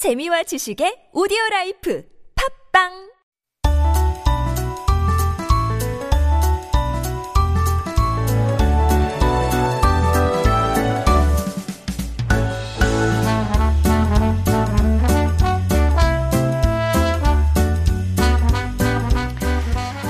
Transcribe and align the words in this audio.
재미와 0.00 0.43
지식의 0.43 1.09
오디오 1.13 1.37
라이프 1.51 2.03
팝빵 2.73 3.11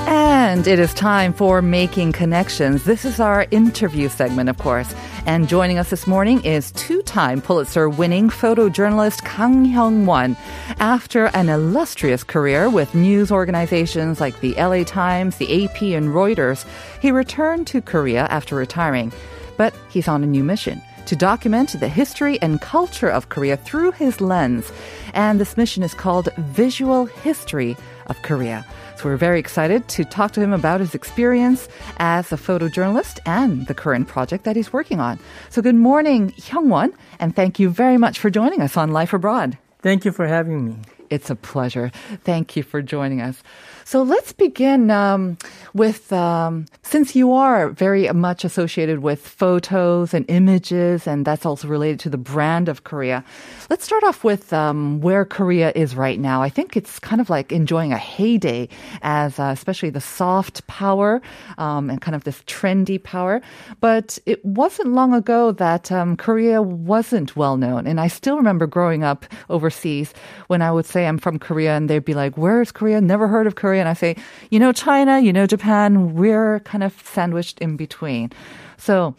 And 0.06 0.66
it 0.66 0.78
is 0.78 0.94
time 0.94 1.32
for 1.32 1.60
Making 1.60 2.12
Connections. 2.12 2.84
This 2.84 3.04
is 3.04 3.20
our 3.20 3.46
interview 3.50 4.08
segment, 4.08 4.48
of 4.48 4.58
course. 4.58 4.94
And 5.24 5.48
joining 5.48 5.78
us 5.78 5.88
this 5.88 6.08
morning 6.08 6.44
is 6.44 6.72
two-time 6.72 7.40
Pulitzer-winning 7.40 8.28
photojournalist 8.28 9.24
Kang 9.24 9.64
Hyung-won. 9.64 10.36
After 10.80 11.26
an 11.26 11.48
illustrious 11.48 12.24
career 12.24 12.68
with 12.68 12.96
news 12.96 13.30
organizations 13.30 14.20
like 14.20 14.40
the 14.40 14.54
LA 14.54 14.82
Times, 14.82 15.36
the 15.36 15.64
AP, 15.64 15.82
and 15.82 16.08
Reuters, 16.08 16.66
he 17.00 17.12
returned 17.12 17.68
to 17.68 17.80
Korea 17.80 18.26
after 18.30 18.56
retiring. 18.56 19.12
But 19.56 19.72
he's 19.90 20.08
on 20.08 20.24
a 20.24 20.26
new 20.26 20.42
mission 20.42 20.82
to 21.06 21.14
document 21.14 21.78
the 21.78 21.88
history 21.88 22.40
and 22.42 22.60
culture 22.60 23.08
of 23.08 23.28
Korea 23.28 23.56
through 23.56 23.92
his 23.92 24.20
lens. 24.20 24.72
And 25.14 25.38
this 25.38 25.56
mission 25.56 25.84
is 25.84 25.94
called 25.94 26.30
Visual 26.36 27.06
History 27.06 27.76
of 28.12 28.22
Korea. 28.22 28.64
So 28.96 29.08
we're 29.08 29.16
very 29.16 29.40
excited 29.40 29.88
to 29.88 30.04
talk 30.04 30.30
to 30.32 30.40
him 30.40 30.52
about 30.52 30.78
his 30.78 30.94
experience 30.94 31.68
as 31.96 32.30
a 32.30 32.36
photojournalist 32.36 33.18
and 33.26 33.66
the 33.66 33.74
current 33.74 34.06
project 34.06 34.44
that 34.44 34.54
he's 34.54 34.72
working 34.72 35.00
on. 35.00 35.18
So 35.50 35.62
good 35.62 35.74
morning, 35.74 36.30
Hyungwon, 36.32 36.92
and 37.18 37.34
thank 37.34 37.58
you 37.58 37.70
very 37.70 37.98
much 37.98 38.20
for 38.20 38.30
joining 38.30 38.60
us 38.60 38.76
on 38.76 38.92
Life 38.92 39.12
Abroad. 39.12 39.58
Thank 39.80 40.04
you 40.04 40.12
for 40.12 40.28
having 40.28 40.64
me. 40.64 40.76
It's 41.10 41.30
a 41.30 41.34
pleasure. 41.34 41.90
Thank 42.24 42.54
you 42.56 42.62
for 42.62 42.80
joining 42.80 43.20
us. 43.20 43.42
So 43.84 44.02
let's 44.02 44.32
begin 44.32 44.90
um, 44.90 45.36
with 45.74 46.12
um, 46.12 46.66
since 46.82 47.16
you 47.16 47.32
are 47.32 47.70
very 47.70 48.10
much 48.12 48.44
associated 48.44 49.00
with 49.00 49.26
photos 49.26 50.14
and 50.14 50.24
images, 50.28 51.06
and 51.06 51.24
that's 51.24 51.44
also 51.44 51.66
related 51.66 51.98
to 52.00 52.10
the 52.10 52.18
brand 52.18 52.68
of 52.68 52.84
Korea. 52.84 53.24
Let's 53.70 53.84
start 53.84 54.04
off 54.04 54.22
with 54.24 54.52
um, 54.52 55.00
where 55.00 55.24
Korea 55.24 55.72
is 55.74 55.96
right 55.96 56.20
now. 56.20 56.42
I 56.42 56.48
think 56.48 56.76
it's 56.76 56.98
kind 57.00 57.20
of 57.20 57.28
like 57.28 57.50
enjoying 57.50 57.92
a 57.92 57.98
heyday, 57.98 58.68
as 59.02 59.38
uh, 59.38 59.50
especially 59.52 59.90
the 59.90 60.00
soft 60.00 60.66
power 60.68 61.20
um, 61.58 61.90
and 61.90 62.00
kind 62.00 62.14
of 62.14 62.24
this 62.24 62.40
trendy 62.42 63.02
power. 63.02 63.42
But 63.80 64.18
it 64.26 64.44
wasn't 64.44 64.92
long 64.92 65.12
ago 65.12 65.52
that 65.52 65.90
um, 65.90 66.16
Korea 66.16 66.62
wasn't 66.62 67.36
well 67.36 67.56
known, 67.56 67.86
and 67.86 68.00
I 68.00 68.08
still 68.08 68.36
remember 68.36 68.66
growing 68.66 69.02
up 69.02 69.26
overseas 69.50 70.14
when 70.46 70.62
I 70.62 70.70
would 70.70 70.86
say 70.86 71.06
I'm 71.06 71.18
from 71.18 71.38
Korea, 71.38 71.76
and 71.76 71.90
they'd 71.90 72.04
be 72.04 72.14
like, 72.14 72.36
"Where 72.38 72.62
is 72.62 72.70
Korea? 72.70 73.00
Never 73.00 73.26
heard 73.26 73.46
of 73.46 73.56
Korea." 73.56 73.71
And 73.80 73.88
I 73.88 73.94
say, 73.94 74.16
"You 74.50 74.58
know 74.58 74.72
China, 74.72 75.20
you 75.20 75.32
know 75.32 75.46
Japan. 75.46 76.14
We're 76.14 76.60
kind 76.60 76.82
of 76.84 76.92
sandwiched 77.04 77.58
in 77.60 77.76
between." 77.76 78.30
So. 78.76 79.14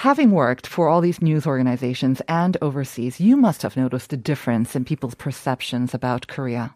Having 0.00 0.32
worked 0.32 0.66
for 0.66 0.88
all 0.90 1.00
these 1.00 1.22
news 1.22 1.46
organizations 1.46 2.20
and 2.28 2.58
overseas, 2.60 3.18
you 3.18 3.34
must 3.34 3.62
have 3.62 3.78
noticed 3.78 4.12
a 4.12 4.16
difference 4.18 4.76
in 4.76 4.84
people's 4.84 5.14
perceptions 5.14 5.94
about 5.94 6.28
Korea. 6.28 6.74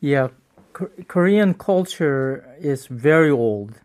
Yeah, 0.00 0.30
Korean 1.08 1.54
culture 1.54 2.44
is 2.58 2.86
very 2.88 3.30
old. 3.30 3.80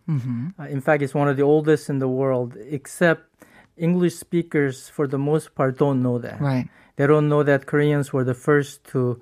Uh, 0.60 0.64
in 0.64 0.82
fact, 0.82 1.04
it's 1.04 1.14
one 1.14 1.30
of 1.30 1.38
the 1.38 1.44
oldest 1.44 1.90
in 1.90 2.00
the 2.00 2.08
world, 2.08 2.58
except 2.68 3.22
English 3.78 4.16
speakers, 4.16 4.90
for 4.90 5.08
the 5.08 5.18
most 5.18 5.56
part, 5.56 5.78
don't 5.78 6.02
know 6.02 6.18
that. 6.18 6.42
Right. 6.42 6.68
They 6.98 7.08
don't 7.08 7.30
know 7.30 7.44
that 7.44 7.66
Koreans 7.66 8.12
were 8.12 8.24
the 8.24 8.34
first 8.34 8.84
to 8.86 9.22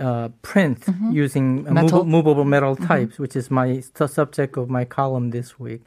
uh, 0.00 0.28
print 0.42 0.84
using 1.10 1.66
uh, 1.68 1.72
Metal. 1.72 2.04
movable, 2.04 2.04
movable 2.04 2.44
metal 2.44 2.76
types, 2.76 3.18
which 3.18 3.36
is 3.36 3.50
my 3.50 3.80
su- 3.80 4.08
subject 4.08 4.56
of 4.56 4.68
my 4.68 4.84
column 4.84 5.30
this 5.30 5.58
week. 5.58 5.82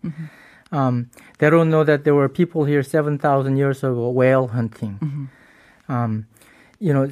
Um, 0.71 1.09
they 1.39 1.49
don't 1.49 1.69
know 1.69 1.83
that 1.83 2.03
there 2.03 2.15
were 2.15 2.27
people 2.29 2.65
here 2.65 2.83
7,000 2.83 3.57
years 3.57 3.79
ago 3.83 4.09
whale 4.09 4.47
hunting. 4.47 5.29
Um, 5.89 6.27
you 6.79 6.93
know, 6.93 7.09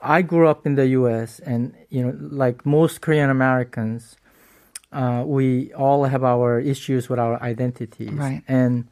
I 0.00 0.22
grew 0.22 0.48
up 0.48 0.66
in 0.66 0.74
the 0.74 0.86
U.S. 0.88 1.40
and 1.40 1.74
you 1.90 2.02
know, 2.04 2.16
like 2.18 2.64
most 2.66 3.00
Korean 3.00 3.30
Americans, 3.30 4.16
uh, 4.92 5.22
we 5.26 5.72
all 5.74 6.04
have 6.04 6.24
our 6.24 6.58
issues 6.58 7.08
with 7.08 7.18
our 7.18 7.40
identities. 7.42 8.12
Right. 8.12 8.42
And 8.48 8.88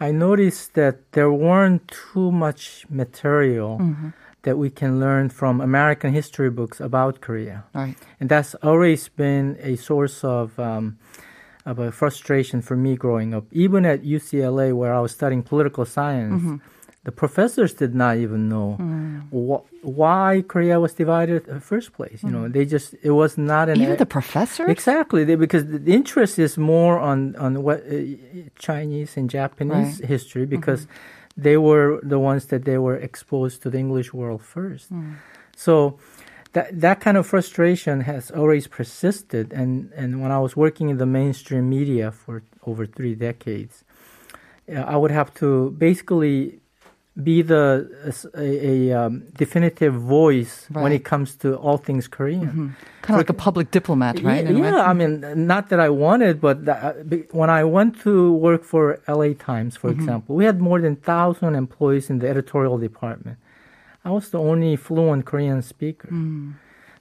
I 0.00 0.10
noticed 0.10 0.74
that 0.74 1.12
there 1.12 1.30
weren't 1.30 1.88
too 1.88 2.30
much 2.32 2.86
material 2.88 3.78
that 4.44 4.56
we 4.56 4.70
can 4.70 5.00
learn 5.00 5.28
from 5.30 5.60
American 5.60 6.12
history 6.12 6.50
books 6.50 6.80
about 6.80 7.20
Korea, 7.20 7.64
Right. 7.74 7.96
and 8.20 8.28
that's 8.28 8.54
always 8.62 9.08
been 9.08 9.56
a 9.60 9.76
source 9.76 10.24
of. 10.24 10.58
Um, 10.58 10.96
of 11.66 11.78
a 11.78 11.90
frustration 11.90 12.60
for 12.60 12.76
me 12.76 12.94
growing 12.94 13.32
up. 13.32 13.44
Even 13.50 13.86
at 13.86 14.02
UCLA, 14.04 14.74
where 14.76 14.92
I 14.92 15.00
was 15.00 15.12
studying 15.12 15.42
political 15.42 15.86
science, 15.86 16.60
the 17.04 17.10
professors 17.12 17.72
did 17.72 17.94
not 17.94 18.18
even 18.18 18.50
know 18.50 18.76
wh- 19.32 19.64
why 19.82 20.44
Korea 20.46 20.78
was 20.78 20.92
divided 20.92 21.48
in 21.48 21.54
the 21.54 21.60
first 21.62 21.94
place. 21.94 22.22
You 22.22 22.28
know, 22.28 22.48
they 22.48 22.66
just 22.66 22.94
it 23.02 23.12
was 23.12 23.38
not 23.38 23.70
an 23.70 23.80
Even 23.80 23.96
the 23.96 24.04
professors? 24.04 24.68
exactly 24.68 25.24
they, 25.24 25.36
because 25.36 25.64
the 25.86 25.94
interest 26.00 26.38
is 26.38 26.58
more 26.58 26.98
on 27.10 27.34
on 27.36 27.62
what 27.62 27.78
uh, 27.88 27.96
Chinese 28.58 29.16
and 29.16 29.30
Japanese 29.30 30.00
Right. 30.00 30.08
history 30.14 30.44
because 30.44 30.86
they 31.36 31.56
were 31.56 32.00
the 32.02 32.18
ones 32.18 32.46
that 32.46 32.64
they 32.64 32.78
were 32.78 32.96
exposed 32.96 33.62
to 33.62 33.70
the 33.70 33.78
English 33.78 34.12
world 34.12 34.42
first. 34.42 34.90
So 35.56 35.98
that 36.54 36.80
that 36.80 37.00
kind 37.00 37.16
of 37.16 37.26
frustration 37.26 38.00
has 38.02 38.30
always 38.30 38.66
persisted 38.66 39.52
and 39.52 39.92
and 39.94 40.22
when 40.22 40.32
I 40.32 40.38
was 40.38 40.56
working 40.56 40.88
in 40.88 40.98
the 40.98 41.06
mainstream 41.06 41.68
media 41.68 42.10
for 42.12 42.42
over 42.64 42.86
3 42.86 43.14
decades 43.16 43.84
uh, 44.68 44.74
I 44.74 44.96
would 44.96 45.10
have 45.10 45.34
to 45.34 45.70
basically 45.72 46.60
be 47.22 47.42
the 47.42 47.88
a, 48.34 48.42
a 48.42 48.92
um, 48.92 49.22
definitive 49.36 49.94
voice 49.94 50.66
when 50.70 50.90
it 50.92 51.04
comes 51.04 51.36
to 51.36 51.54
all 51.56 51.76
things 51.76 52.08
Korean. 52.08 52.76
Kind 53.02 53.14
of 53.14 53.18
like 53.18 53.30
a 53.30 53.34
public 53.34 53.70
diplomat, 53.70 54.20
right? 54.22 54.44
way? 54.44 54.52
Yeah, 54.52 54.82
I 54.82 54.92
mean, 54.94 55.46
not 55.46 55.68
that 55.68 55.78
I 55.78 55.90
wanted, 55.90 56.40
but 56.40 56.64
that, 56.64 56.82
uh, 56.82 57.16
when 57.30 57.50
I 57.50 57.62
went 57.62 58.00
to 58.00 58.32
work 58.32 58.64
for 58.64 58.98
LA 59.06 59.34
Times, 59.34 59.76
for 59.76 59.90
example, 59.90 60.34
we 60.34 60.44
had 60.44 60.60
more 60.60 60.80
than 60.80 60.96
thousand 60.96 61.54
employees 61.54 62.10
in 62.10 62.18
the 62.18 62.28
editorial 62.28 62.78
department. 62.78 63.38
I 64.04 64.10
was 64.10 64.30
the 64.30 64.38
only 64.38 64.74
fluent 64.76 65.24
Korean 65.24 65.62
speaker. 65.62 66.08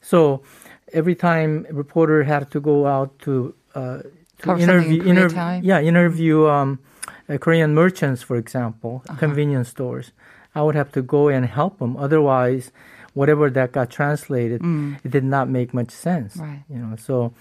So 0.01 0.43
every 0.91 1.15
time 1.15 1.65
a 1.69 1.73
reporter 1.73 2.23
had 2.23 2.51
to 2.51 2.59
go 2.59 2.85
out 2.85 3.17
to, 3.19 3.55
uh, 3.73 4.03
to 4.39 4.45
something 4.45 4.69
in 5.07 5.63
yeah, 5.63 5.81
interview 5.81 6.47
um, 6.47 6.79
uh, 7.29 7.37
Korean 7.37 7.73
merchants, 7.73 8.21
for 8.21 8.35
example, 8.37 9.01
Uh-huh. 9.09 9.19
convenience 9.19 9.69
stores. 9.69 10.11
I 10.55 10.61
would 10.61 10.75
have 10.75 10.91
to 10.91 11.01
go 11.01 11.29
and 11.29 11.45
help 11.45 11.79
them. 11.79 11.97
Otherwise, 11.97 12.71
whatever 13.13 13.49
that 13.49 13.71
got 13.71 13.89
translated, 13.89 14.61
it 15.03 15.11
did 15.11 15.23
not 15.23 15.49
make 15.49 15.73
much 15.73 15.91
sense. 15.91 16.37
Mm. 16.37 16.41
Right. 16.41 16.63
You 16.69 16.77
know, 16.79 16.95
so 16.97 17.33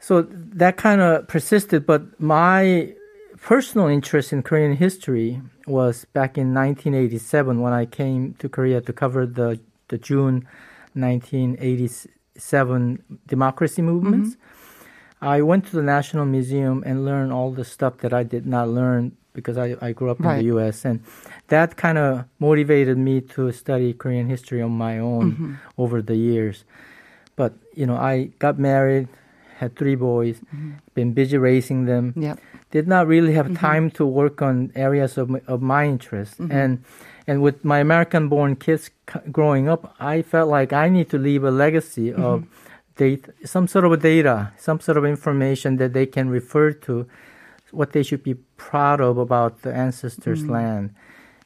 so 0.00 0.22
that 0.56 0.76
kind 0.76 1.00
of 1.00 1.26
persisted. 1.28 1.86
But 1.86 2.20
my 2.20 2.92
personal 3.40 3.88
interest 3.88 4.32
in 4.32 4.42
Korean 4.42 4.76
history 4.76 5.40
was 5.66 6.04
back 6.12 6.36
in 6.38 6.54
1987 6.54 7.60
when 7.60 7.72
I 7.72 7.86
came 7.86 8.34
to 8.38 8.48
Korea 8.48 8.80
to 8.80 8.92
cover 8.92 9.26
the 9.26 9.58
the 9.88 9.98
June 9.98 10.46
1987 10.94 13.02
democracy 13.26 13.82
movements. 13.82 14.36
I 15.22 15.40
went 15.40 15.66
to 15.66 15.76
the 15.76 15.82
National 15.82 16.26
Museum 16.26 16.82
and 16.84 17.04
learned 17.04 17.32
all 17.32 17.52
the 17.52 17.64
stuff 17.64 17.98
that 17.98 18.12
I 18.12 18.24
did 18.24 18.44
not 18.44 18.68
learn 18.68 19.16
because 19.32 19.56
I, 19.56 19.76
I 19.80 19.92
grew 19.92 20.10
up 20.10 20.20
in 20.20 20.26
the 20.26 20.44
U.S. 20.44 20.84
and 20.84 21.02
that 21.48 21.76
kind 21.76 21.96
of 21.96 22.24
motivated 22.38 22.98
me 22.98 23.20
to 23.32 23.52
study 23.52 23.94
Korean 23.94 24.28
history 24.28 24.60
on 24.60 24.72
my 24.72 24.98
own 24.98 25.32
mm-hmm. 25.32 25.54
over 25.78 26.02
the 26.02 26.16
years. 26.16 26.64
But 27.36 27.54
you 27.74 27.86
know, 27.86 27.96
I 27.96 28.34
got 28.40 28.58
married, 28.58 29.08
had 29.56 29.76
three 29.76 29.94
boys, 29.94 30.36
mm-hmm. 30.38 30.72
been 30.94 31.12
busy 31.12 31.38
raising 31.38 31.86
them. 31.86 32.12
Yep. 32.16 32.40
Did 32.72 32.88
not 32.88 33.06
really 33.06 33.34
have 33.34 33.46
mm-hmm. 33.46 33.56
time 33.56 33.90
to 33.92 34.04
work 34.04 34.42
on 34.42 34.72
areas 34.74 35.16
of 35.16 35.30
my, 35.30 35.40
of 35.46 35.62
my 35.62 35.86
interest, 35.86 36.38
and 36.38 36.84
and 37.26 37.42
with 37.42 37.64
my 37.64 37.78
American-born 37.78 38.56
kids 38.56 38.90
c- 39.08 39.20
growing 39.30 39.68
up, 39.68 39.94
I 40.00 40.22
felt 40.22 40.48
like 40.48 40.72
I 40.72 40.88
need 40.88 41.08
to 41.10 41.18
leave 41.18 41.44
a 41.44 41.50
legacy 41.50 42.12
of 42.12 42.44
data, 42.96 43.32
some 43.44 43.66
sort 43.66 43.84
of 43.84 44.00
data, 44.00 44.52
some 44.58 44.80
sort 44.80 44.96
of 44.96 45.04
information 45.04 45.76
that 45.76 45.92
they 45.92 46.06
can 46.06 46.28
refer 46.28 46.72
to, 46.72 47.06
what 47.70 47.92
they 47.92 48.02
should 48.02 48.22
be 48.22 48.34
proud 48.56 49.00
of 49.00 49.18
about 49.18 49.62
the 49.62 49.72
ancestors' 49.72 50.46
land. 50.46 50.94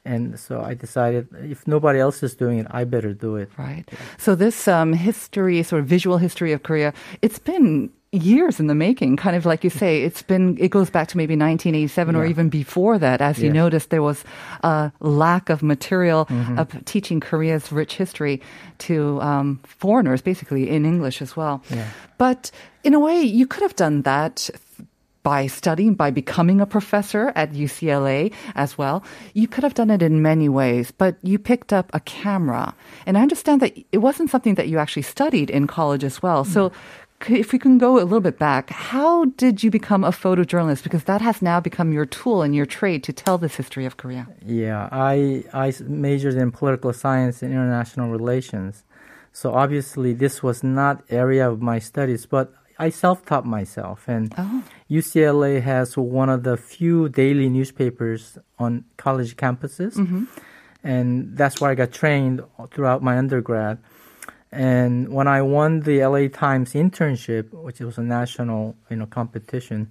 And 0.04 0.38
so 0.38 0.60
I 0.60 0.74
decided 0.74 1.28
if 1.42 1.66
nobody 1.66 1.98
else 1.98 2.22
is 2.22 2.36
doing 2.36 2.60
it, 2.60 2.66
I 2.70 2.84
better 2.84 3.12
do 3.12 3.36
it. 3.36 3.50
Right. 3.58 3.84
So 4.18 4.34
this 4.36 4.68
um, 4.68 4.92
history, 4.92 5.62
sort 5.64 5.80
of 5.82 5.88
visual 5.88 6.18
history 6.18 6.52
of 6.52 6.62
Korea, 6.62 6.94
it's 7.22 7.40
been 7.40 7.90
years 8.16 8.58
in 8.60 8.66
the 8.66 8.74
making. 8.74 9.16
Kind 9.16 9.36
of 9.36 9.44
like 9.46 9.62
you 9.64 9.70
say, 9.70 10.02
it's 10.02 10.22
been, 10.22 10.56
it 10.58 10.70
goes 10.70 10.90
back 10.90 11.08
to 11.08 11.16
maybe 11.16 11.32
1987 11.34 12.16
or 12.16 12.24
even 12.26 12.48
before 12.48 12.98
that. 12.98 13.20
As 13.20 13.38
you 13.42 13.52
noticed, 13.52 13.90
there 13.90 14.02
was 14.02 14.24
a 14.62 14.90
lack 15.00 15.50
of 15.50 15.62
material 15.62 16.26
Mm-hmm. 16.26 16.58
of 16.58 16.84
teaching 16.84 17.20
Korea's 17.20 17.70
rich 17.72 17.96
history 17.96 18.40
to 18.78 19.20
um, 19.20 19.60
foreigners, 19.64 20.22
basically 20.22 20.68
in 20.70 20.84
English 20.84 21.20
as 21.22 21.36
well. 21.36 21.62
Yeah. 21.70 21.86
But 22.18 22.50
in 22.84 22.94
a 22.94 23.00
way, 23.00 23.20
you 23.22 23.46
could 23.46 23.62
have 23.62 23.76
done 23.76 24.02
that 24.02 24.50
by 25.22 25.46
studying, 25.48 25.94
by 25.94 26.10
becoming 26.10 26.60
a 26.60 26.66
professor 26.66 27.32
at 27.34 27.52
UCLA 27.52 28.32
as 28.54 28.78
well. 28.78 29.02
You 29.34 29.48
could 29.48 29.64
have 29.64 29.74
done 29.74 29.90
it 29.90 30.00
in 30.02 30.22
many 30.22 30.48
ways, 30.48 30.92
but 30.92 31.16
you 31.22 31.38
picked 31.38 31.72
up 31.72 31.90
a 31.92 31.98
camera. 32.00 32.74
And 33.06 33.18
I 33.18 33.22
understand 33.22 33.60
that 33.62 33.76
it 33.90 33.98
wasn't 33.98 34.30
something 34.30 34.54
that 34.54 34.68
you 34.68 34.78
actually 34.78 35.02
studied 35.02 35.50
in 35.50 35.66
college 35.66 36.04
as 36.04 36.22
well. 36.22 36.44
So 36.44 36.68
c- 36.68 36.74
if 37.28 37.52
we 37.52 37.58
can 37.58 37.78
go 37.78 37.98
a 37.98 38.04
little 38.04 38.20
bit 38.20 38.38
back, 38.38 38.70
how 38.70 39.24
did 39.24 39.62
you 39.62 39.70
become 39.70 40.04
a 40.04 40.10
photojournalist? 40.10 40.82
Because 40.82 41.04
that 41.04 41.20
has 41.20 41.42
now 41.42 41.60
become 41.60 41.92
your 41.92 42.06
tool 42.06 42.42
and 42.42 42.54
your 42.54 42.66
trade 42.66 43.02
to 43.04 43.12
tell 43.12 43.38
this 43.38 43.56
history 43.56 43.86
of 43.86 43.96
Korea. 43.96 44.28
Yeah, 44.44 44.88
I, 44.92 45.44
I 45.52 45.72
majored 45.86 46.34
in 46.34 46.52
political 46.52 46.92
science 46.92 47.42
and 47.42 47.52
international 47.52 48.10
relations. 48.10 48.84
So 49.32 49.52
obviously 49.52 50.12
this 50.14 50.42
was 50.42 50.62
not 50.62 51.02
area 51.10 51.50
of 51.50 51.60
my 51.60 51.78
studies, 51.78 52.26
but 52.26 52.52
I 52.78 52.90
self-taught 52.90 53.46
myself 53.46 54.08
and 54.08 54.34
Oh. 54.38 54.62
UCLA 54.90 55.62
has 55.62 55.96
one 55.96 56.28
of 56.28 56.42
the 56.42 56.56
few 56.56 57.08
daily 57.08 57.48
newspapers 57.48 58.38
on 58.58 58.84
college 58.96 59.36
campuses. 59.36 59.94
Mm-hmm. 59.96 60.24
And 60.84 61.36
that's 61.36 61.60
where 61.60 61.70
I 61.70 61.74
got 61.74 61.92
trained 61.92 62.42
throughout 62.70 63.02
my 63.02 63.18
undergrad. 63.18 63.78
And 64.52 65.08
when 65.12 65.28
I 65.28 65.42
won 65.42 65.80
the 65.80 66.04
LA 66.04 66.28
Times 66.28 66.72
internship, 66.74 67.52
which 67.52 67.80
was 67.80 67.98
a 67.98 68.02
national, 68.02 68.76
you 68.90 68.96
know, 68.96 69.06
competition, 69.06 69.90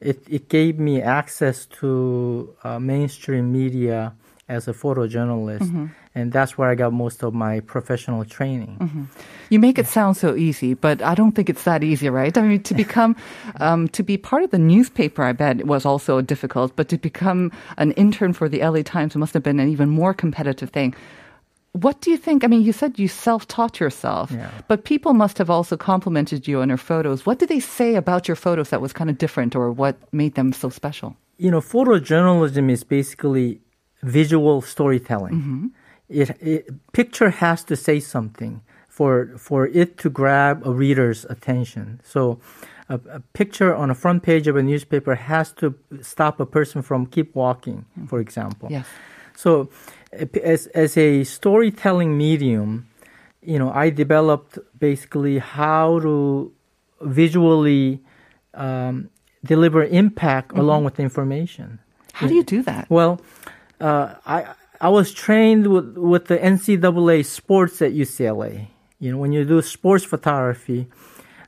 it, 0.00 0.22
it 0.28 0.48
gave 0.48 0.78
me 0.78 1.00
access 1.00 1.66
to 1.66 2.54
uh, 2.62 2.78
mainstream 2.78 3.50
media 3.50 4.12
as 4.48 4.68
a 4.68 4.72
photojournalist, 4.72 5.90
and 6.14 6.32
that's 6.32 6.56
where 6.56 6.70
I 6.70 6.76
got 6.76 6.92
most 6.92 7.24
of 7.24 7.34
my 7.34 7.58
professional 7.60 8.24
training. 8.24 9.08
You 9.50 9.58
make 9.58 9.76
it 9.76 9.88
sound 9.88 10.16
so 10.16 10.36
easy, 10.36 10.74
but 10.74 11.02
I 11.02 11.16
don't 11.16 11.32
think 11.32 11.50
it's 11.50 11.64
that 11.64 11.82
easy, 11.82 12.08
right? 12.08 12.36
I 12.38 12.42
mean, 12.42 12.62
to 12.62 12.74
become, 12.84 13.16
um, 13.58 13.88
to 13.88 14.04
be 14.04 14.16
part 14.16 14.44
of 14.44 14.52
the 14.52 14.58
newspaper, 14.58 15.24
I 15.24 15.32
bet 15.32 15.58
it 15.58 15.66
was 15.66 15.84
also 15.84 16.20
difficult, 16.20 16.76
but 16.76 16.88
to 16.90 16.98
become 16.98 17.50
an 17.76 17.90
intern 17.92 18.32
for 18.34 18.48
the 18.48 18.60
LA 18.60 18.82
Times 18.82 19.16
must 19.16 19.34
have 19.34 19.42
been 19.42 19.58
an 19.58 19.68
even 19.68 19.88
more 19.88 20.14
competitive 20.14 20.70
thing. 20.70 20.94
What 21.76 22.00
do 22.00 22.10
you 22.10 22.16
think? 22.16 22.42
I 22.42 22.46
mean, 22.46 22.62
you 22.62 22.72
said 22.72 22.98
you 22.98 23.08
self 23.08 23.46
taught 23.46 23.80
yourself, 23.80 24.30
Yeah. 24.30 24.50
but 24.66 24.84
people 24.84 25.12
must 25.12 25.36
have 25.38 25.50
also 25.50 25.76
complimented 25.76 26.48
you 26.48 26.60
on 26.62 26.68
your 26.68 26.78
photos. 26.78 27.26
What 27.26 27.38
did 27.38 27.48
they 27.48 27.60
say 27.60 27.96
about 27.96 28.28
your 28.28 28.36
photos 28.36 28.70
that 28.70 28.80
was 28.80 28.92
kind 28.92 29.10
of 29.10 29.18
different 29.18 29.54
or 29.54 29.70
what 29.70 29.96
made 30.12 30.34
them 30.34 30.52
so 30.52 30.70
special? 30.70 31.16
You 31.38 31.50
know, 31.50 31.60
photojournalism 31.60 32.70
is 32.70 32.82
basically 32.84 33.60
visual 34.02 34.62
storytelling. 34.62 35.34
Mm-hmm. 35.34 35.66
It, 36.08 36.30
it 36.40 36.92
picture 36.92 37.30
has 37.30 37.64
to 37.64 37.76
say 37.76 38.00
something 38.00 38.62
for 38.88 39.36
for 39.36 39.66
it 39.66 39.98
to 39.98 40.08
grab 40.08 40.66
a 40.66 40.70
reader's 40.70 41.24
attention. 41.28 42.00
So. 42.04 42.38
A, 42.88 43.00
a 43.10 43.20
picture 43.32 43.74
on 43.74 43.90
a 43.90 43.96
front 43.96 44.22
page 44.22 44.46
of 44.46 44.54
a 44.54 44.62
newspaper 44.62 45.16
has 45.16 45.50
to 45.54 45.74
stop 46.02 46.38
a 46.38 46.46
person 46.46 46.82
from 46.82 47.06
keep 47.06 47.34
walking, 47.34 47.78
mm-hmm. 47.78 48.06
for 48.06 48.20
example. 48.20 48.68
Yes. 48.70 48.86
So, 49.34 49.68
as 50.42 50.66
as 50.68 50.96
a 50.96 51.24
storytelling 51.24 52.16
medium, 52.16 52.88
you 53.42 53.58
know, 53.58 53.70
I 53.70 53.90
developed 53.90 54.58
basically 54.78 55.38
how 55.38 56.00
to 56.00 56.52
visually 57.00 58.00
um, 58.54 59.10
deliver 59.44 59.84
impact 59.84 60.56
along 60.56 60.84
with 60.84 60.98
information. 60.98 61.78
How 62.12 62.26
do 62.26 62.34
you 62.34 62.44
do 62.44 62.62
that? 62.62 62.88
Well, 62.90 63.20
uh, 63.80 64.14
I 64.26 64.54
I 64.80 64.88
was 64.88 65.12
trained 65.12 65.66
with 65.68 65.96
with 65.96 66.26
the 66.26 66.38
NCAA 66.38 67.24
sports 67.24 67.82
at 67.82 67.92
UCLA. 67.92 68.68
You 68.98 69.12
know, 69.12 69.18
when 69.18 69.32
you 69.32 69.44
do 69.44 69.60
sports 69.60 70.04
photography, 70.04 70.88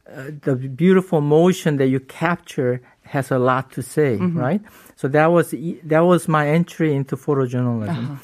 uh, 0.07 0.31
the 0.43 0.55
beautiful 0.57 1.21
motion 1.21 1.77
that 1.79 1.89
you 1.89 2.01
capture 2.01 2.83
has 3.05 3.31
a 3.31 3.39
lot 3.39 3.73
to 3.73 3.83
say, 3.83 4.17
right? 4.17 4.61
So 4.97 5.09
that 5.09 5.27
was 5.27 5.55
that 5.85 6.01
was 6.01 6.29
my 6.29 6.49
entry 6.49 6.95
into 6.95 7.17
photojournalism, 7.17 8.19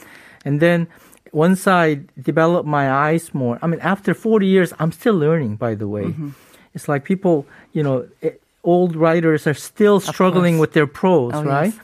and 0.45 0.61
then 0.61 0.87
once 1.33 1.67
I 1.67 2.01
developed 2.23 2.69
my 2.69 2.91
eyes 2.91 3.35
more, 3.35 3.59
I 3.63 3.67
mean, 3.67 3.81
after 3.81 4.15
40 4.15 4.47
years, 4.47 4.73
I'm 4.79 4.93
still 4.93 5.15
learning. 5.17 5.57
By 5.57 5.75
the 5.75 5.89
way, 5.89 6.15
it's 6.75 6.89
like 6.89 7.05
people, 7.05 7.47
you 7.73 7.83
know, 7.83 8.07
eh, 8.23 8.31
old 8.63 8.95
writers 8.97 9.47
are 9.47 9.55
still 9.55 9.99
struggling 10.01 10.59
with 10.61 10.73
their 10.73 10.87
prose, 10.87 11.35
Oh, 11.35 11.43
right? 11.43 11.75
yes. 11.75 11.81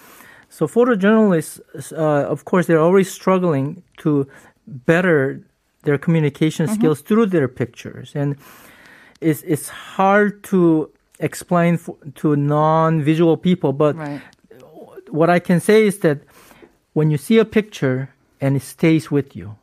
So 0.49 0.67
photojournalists, 0.67 1.61
uh, 1.93 2.31
of 2.31 2.45
course, 2.45 2.67
they're 2.67 2.81
always 2.81 3.11
struggling 3.11 3.83
to 3.99 4.27
better 4.67 5.41
their 5.85 5.99
communication 5.99 6.67
skills 6.69 7.01
through 7.01 7.27
their 7.27 7.49
pictures, 7.49 8.13
and 8.15 8.37
it's 9.21 9.43
it's 9.43 9.69
hard 9.97 10.43
to 10.45 10.91
explain 11.19 11.75
f 11.75 11.89
to 12.17 12.37
non-visual 12.37 13.37
people. 13.37 13.73
But 13.73 13.97
Right. 13.97 14.21
what 15.11 15.29
I 15.31 15.39
can 15.41 15.61
say 15.61 15.87
is 15.87 15.99
that 16.01 16.19
when 16.93 17.11
you 17.11 17.19
see 17.19 17.39
a 17.39 17.45
picture 17.45 18.09
and 18.41 18.57
it 18.57 18.63
stays 18.63 19.11
with 19.11 19.37
you, 19.37 19.57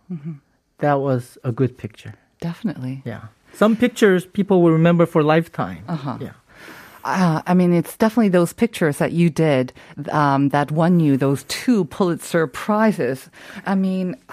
that 0.80 0.96
was 0.96 1.38
a 1.44 1.52
good 1.52 1.78
picture. 1.78 2.14
Definitely. 2.40 3.02
Yeah. 3.06 3.26
Some 3.54 3.76
pictures 3.76 4.26
people 4.26 4.62
will 4.62 4.72
remember 4.72 5.06
for 5.06 5.24
lifetime. 5.24 5.84
Uh-huh. 5.88 6.18
Yeah. 6.22 6.34
Uh, 7.04 7.42
I 7.48 7.54
mean, 7.54 7.74
it's 7.74 7.96
definitely 7.96 8.30
those 8.30 8.52
pictures 8.52 8.98
that 8.98 9.14
you 9.14 9.30
did 9.30 9.72
um, 10.12 10.50
that 10.50 10.72
won 10.72 11.00
you 11.00 11.16
those 11.16 11.44
two 11.44 11.86
Pulitzer 11.86 12.48
prizes. 12.48 13.30
I 13.66 13.76
mean, 13.76 14.16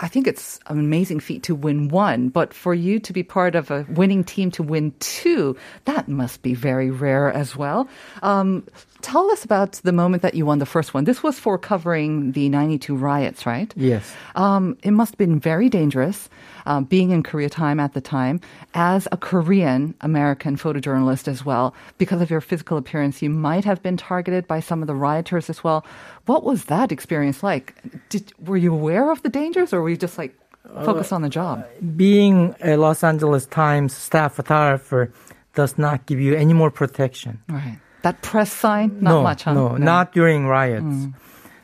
I 0.00 0.08
think 0.08 0.26
it's 0.26 0.60
an 0.66 0.78
amazing 0.78 1.20
feat 1.20 1.44
to 1.44 1.54
win 1.54 1.88
one, 1.88 2.28
but 2.28 2.52
for 2.52 2.74
you 2.74 3.00
to 3.00 3.12
be 3.14 3.22
part 3.22 3.54
of 3.54 3.70
a 3.70 3.86
winning 3.88 4.24
team 4.24 4.50
to 4.52 4.62
win 4.62 4.92
two, 5.00 5.56
that 5.86 6.06
must 6.06 6.42
be 6.42 6.52
very 6.52 6.90
rare 6.90 7.32
as 7.32 7.56
well. 7.56 7.88
Um, 8.22 8.66
tell 9.02 9.30
us 9.30 9.44
about 9.44 9.72
the 9.84 9.92
moment 9.92 10.22
that 10.22 10.34
you 10.34 10.46
won 10.46 10.58
the 10.58 10.66
first 10.66 10.94
one. 10.94 11.04
This 11.04 11.22
was 11.22 11.38
for 11.38 11.58
covering 11.58 12.32
the 12.32 12.48
92 12.48 12.96
riots, 12.96 13.46
right? 13.46 13.72
Yes. 13.76 14.14
Um, 14.34 14.76
it 14.82 14.90
must 14.90 15.12
have 15.12 15.18
been 15.18 15.38
very 15.38 15.68
dangerous 15.68 16.28
um, 16.66 16.84
being 16.84 17.10
in 17.10 17.22
Korea 17.22 17.48
time 17.48 17.80
at 17.80 17.94
the 17.94 18.00
time 18.00 18.40
as 18.74 19.08
a 19.12 19.16
Korean 19.16 19.94
American 20.00 20.56
photojournalist 20.56 21.28
as 21.28 21.44
well. 21.44 21.74
Because 21.98 22.20
of 22.20 22.30
your 22.30 22.40
physical 22.40 22.76
appearance, 22.76 23.22
you 23.22 23.30
might 23.30 23.64
have 23.64 23.82
been 23.82 23.96
targeted 23.96 24.46
by 24.46 24.60
some 24.60 24.82
of 24.82 24.86
the 24.86 24.94
rioters 24.94 25.48
as 25.48 25.62
well. 25.62 25.84
What 26.26 26.44
was 26.44 26.64
that 26.64 26.92
experience 26.92 27.42
like? 27.42 27.74
Did, 28.08 28.32
were 28.44 28.56
you 28.56 28.72
aware 28.72 29.10
of 29.10 29.22
the 29.22 29.28
dangers 29.28 29.72
or 29.72 29.80
were 29.80 29.90
you 29.90 29.96
just 29.96 30.18
like 30.18 30.36
focused 30.84 31.12
on 31.12 31.22
the 31.22 31.28
job? 31.28 31.64
Being 31.96 32.54
a 32.62 32.76
Los 32.76 33.04
Angeles 33.04 33.46
Times 33.46 33.94
staff 33.94 34.34
photographer 34.34 35.12
does 35.54 35.78
not 35.78 36.06
give 36.06 36.20
you 36.20 36.34
any 36.34 36.52
more 36.52 36.70
protection. 36.70 37.40
Right. 37.48 37.78
That 38.06 38.22
press 38.22 38.52
sign? 38.52 39.00
Not 39.00 39.10
no, 39.10 39.22
much, 39.24 39.42
huh? 39.42 39.54
No, 39.54 39.76
not 39.76 40.12
during 40.12 40.46
riots. 40.46 41.08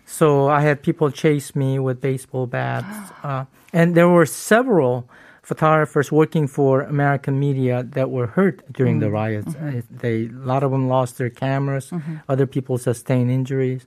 So 0.05 0.49
I 0.49 0.61
had 0.63 0.83
people 0.83 1.09
chase 1.13 1.55
me 1.55 1.79
with 1.79 2.01
baseball 2.01 2.49
bats. 2.49 3.13
Uh, 3.23 3.45
and 3.73 3.95
there 3.95 4.09
were 4.09 4.27
several 4.27 5.09
photographers 5.43 6.11
working 6.11 6.49
for 6.49 6.83
American 6.83 7.39
media 7.39 7.85
that 7.95 8.11
were 8.11 8.27
hurt 8.27 8.61
during 8.73 8.99
the 8.99 9.09
riots. 9.09 9.55
Uh, 9.55 9.83
They, 9.89 10.27
a 10.27 10.45
lot 10.53 10.65
of 10.65 10.73
them 10.73 10.89
lost 10.89 11.17
their 11.17 11.31
cameras. 11.31 11.93
Other 12.29 12.49
people 12.49 12.77
sustained 12.77 13.31
injuries. 13.31 13.87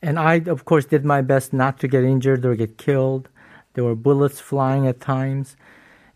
And 0.00 0.16
I, 0.16 0.34
of 0.46 0.64
course, 0.64 0.84
did 0.84 1.04
my 1.04 1.22
best 1.22 1.52
not 1.52 1.80
to 1.80 1.88
get 1.88 2.04
injured 2.04 2.44
or 2.44 2.54
get 2.54 2.78
killed. 2.78 3.28
There 3.72 3.82
were 3.82 3.96
bullets 3.96 4.38
flying 4.38 4.86
at 4.86 5.00
times. 5.00 5.56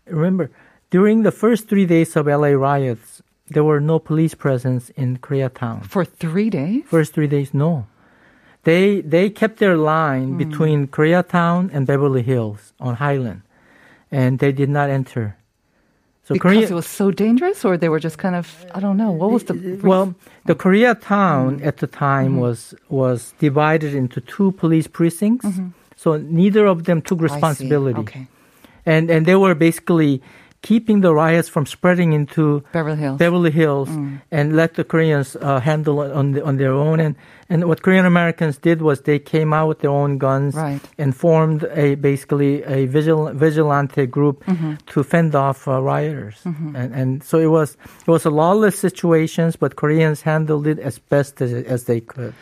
Remember, 0.07 0.51
during 0.89 1.23
the 1.23 1.35
first 1.35 1.67
three 1.67 1.85
days 1.85 2.15
of 2.15 2.27
LA 2.27 2.55
riots, 2.55 3.18
there 3.49 3.63
were 3.63 3.79
no 3.79 3.99
police 3.99 4.33
presence 4.33 4.89
in 4.91 5.17
Koreatown. 5.17 5.85
For 5.85 6.05
three 6.05 6.49
days? 6.49 6.83
First 6.85 7.13
three 7.13 7.27
days, 7.27 7.53
no. 7.53 7.87
They 8.63 9.01
they 9.01 9.29
kept 9.29 9.57
their 9.57 9.77
line 9.77 10.29
hmm. 10.31 10.37
between 10.37 10.87
Koreatown 10.87 11.69
and 11.73 11.87
Beverly 11.87 12.23
Hills 12.23 12.73
on 12.79 12.95
Highland, 12.95 13.41
and 14.11 14.39
they 14.39 14.51
did 14.51 14.69
not 14.69 14.89
enter. 14.89 15.35
So 16.23 16.35
because 16.35 16.51
Korea, 16.51 16.67
it 16.67 16.73
was 16.73 16.85
so 16.85 17.09
dangerous 17.09 17.65
or 17.65 17.75
they 17.75 17.89
were 17.89 17.99
just 17.99 18.19
kind 18.19 18.35
of, 18.35 18.45
I 18.75 18.79
don't 18.79 18.97
know, 18.97 19.09
what 19.09 19.31
was 19.31 19.45
the... 19.45 19.55
Uh, 19.55 19.57
uh, 19.57 19.87
well, 19.87 20.15
the 20.45 20.53
hmm. 20.53 20.61
Koreatown 20.61 21.65
at 21.65 21.77
the 21.77 21.87
time 21.87 22.33
mm-hmm. 22.33 22.45
was 22.45 22.75
was 22.89 23.33
divided 23.39 23.95
into 23.95 24.21
two 24.21 24.51
police 24.51 24.87
precincts. 24.87 25.45
Mm-hmm. 25.45 25.69
So 25.95 26.17
neither 26.17 26.67
of 26.67 26.83
them 26.83 27.01
took 27.01 27.19
responsibility. 27.19 27.99
Okay. 27.99 28.27
and 28.85 29.09
and 29.09 29.25
they 29.25 29.35
were 29.35 29.55
basically 29.55 30.21
keeping 30.61 31.01
the 31.01 31.13
riots 31.13 31.47
from 31.49 31.65
spreading 31.65 32.11
into 32.13 32.63
Beverly 32.73 32.97
Hills. 32.97 33.17
Beverly 33.17 33.51
Hills 33.51 33.89
and 34.31 34.55
let 34.55 34.73
the 34.73 34.83
Koreans 34.83 35.35
uh, 35.35 35.59
handle 35.59 36.01
it 36.01 36.11
on 36.11 36.33
the, 36.33 36.43
on 36.43 36.57
their 36.57 36.73
own. 36.73 36.99
And 36.99 37.15
and 37.51 37.63
what 37.67 37.81
Korean 37.81 38.05
Americans 38.05 38.57
did 38.59 38.81
was 38.81 39.01
they 39.01 39.17
came 39.19 39.53
out 39.53 39.67
with 39.69 39.79
their 39.79 39.89
own 39.89 40.17
guns 40.19 40.55
Right. 40.55 40.81
and 40.99 41.15
formed 41.15 41.63
a 41.73 41.95
basically 41.95 42.61
a 42.63 42.85
vigil, 42.85 43.31
vigilante 43.33 44.05
group 44.05 44.43
to 44.87 45.03
fend 45.03 45.33
off 45.33 45.67
uh, 45.67 45.81
rioters. 45.81 46.37
And 46.45 46.93
and 46.93 47.23
so 47.23 47.39
it 47.39 47.47
was 47.49 47.77
it 48.05 48.11
was 48.11 48.25
a 48.25 48.29
lawless 48.29 48.77
situations, 48.77 49.55
but 49.55 49.75
Koreans 49.75 50.21
handled 50.23 50.67
it 50.67 50.79
as 50.79 50.99
best 50.99 51.41
as 51.41 51.53
as 51.53 51.83
they 51.85 52.01
could. 52.01 52.33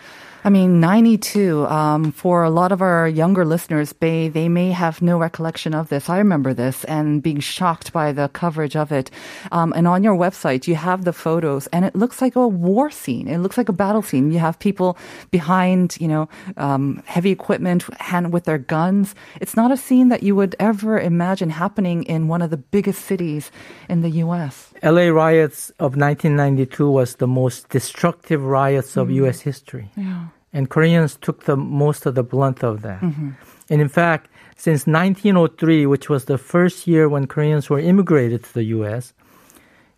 I 0.48 0.50
mean, 0.50 0.80
92, 0.80 1.68
um, 1.68 2.14
for 2.14 2.46
a 2.46 2.50
lot 2.50 2.72
of 2.72 2.82
our 2.82 3.06
younger 3.06 3.44
listeners, 3.44 3.94
they, 4.00 4.30
they 4.30 4.48
may 4.48 4.72
have 4.72 5.02
no 5.02 5.18
recollection 5.18 5.76
of 5.76 5.90
this. 5.90 6.08
I 6.08 6.20
remember 6.20 6.54
this 6.54 6.86
and 6.86 7.22
being 7.22 7.42
shocked 7.42 7.92
by 7.92 8.14
the 8.14 8.30
coverage 8.30 8.78
of 8.78 8.94
it. 8.94 9.12
Um, 9.52 9.74
and 9.76 9.90
on 9.90 10.06
your 10.06 10.16
website, 10.16 10.66
you 10.66 10.76
have 10.76 11.04
the 11.04 11.12
photos 11.12 11.68
and 11.74 11.84
it 11.84 11.98
looks 11.98 12.22
like 12.22 12.38
a 12.38 12.48
war 12.48 12.90
scene. 12.90 13.28
It 13.28 13.40
looks 13.40 13.58
like 13.58 13.68
a 13.68 13.74
battle 13.74 14.02
scene. 14.02 14.32
You 14.32 14.40
have 14.40 14.58
people 14.58 14.98
behind, 15.32 15.98
you 16.00 16.08
know, 16.08 16.30
um, 16.56 17.04
heavy 17.06 17.32
equipment 17.32 17.84
hand 18.00 18.32
with 18.32 18.46
their 18.46 18.58
guns. 18.58 19.16
It's 19.42 19.58
not 19.58 19.74
a 19.74 19.76
scene 19.76 20.08
that 20.08 20.24
you 20.24 20.34
would 20.38 20.56
ever 20.62 20.98
imagine 20.98 21.50
happening 21.50 22.04
in 22.04 22.30
one 22.30 22.42
of 22.42 22.52
the 22.52 22.64
biggest 22.72 23.04
cities 23.04 23.52
in 23.90 24.02
the 24.02 24.12
U.S. 24.24 24.72
LA 24.82 25.10
riots 25.10 25.72
of 25.72 25.98
1992 25.98 26.90
was 26.90 27.16
the 27.16 27.28
most 27.28 27.68
destructive 27.68 28.46
riots 28.46 28.96
of 28.96 29.12
US 29.12 29.42
history. 29.42 29.92
Yeah. 29.98 30.28
And 30.58 30.64
Koreans 30.76 31.14
took 31.26 31.38
the 31.46 31.56
most 31.56 32.02
of 32.08 32.14
the 32.16 32.24
blunt 32.34 32.60
of 32.64 32.82
that. 32.88 33.02
Mm-hmm. 33.02 33.30
And 33.72 33.80
in 33.86 33.90
fact, 34.02 34.26
since 34.66 34.82
1903, 34.88 35.86
which 35.94 36.10
was 36.14 36.26
the 36.26 36.40
first 36.54 36.88
year 36.92 37.06
when 37.14 37.28
Koreans 37.34 37.70
were 37.70 37.80
immigrated 37.92 38.40
to 38.46 38.52
the 38.60 38.66
US, 38.78 39.14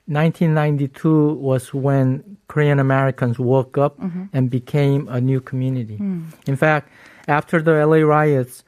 1992 0.07 1.33
was 1.35 1.73
when 1.73 2.37
Korean 2.47 2.79
Americans 2.79 3.37
woke 3.39 3.77
up 3.77 3.93
Mm-hmm. 3.99 4.23
and 4.33 4.49
became 4.49 5.07
a 5.07 5.19
new 5.21 5.39
community. 5.39 5.97
Hmm. 5.97 6.21
In 6.47 6.55
fact, 6.55 6.85
after 7.27 7.61
the 7.61 7.73
LA 7.85 8.01
riots, 8.17 8.63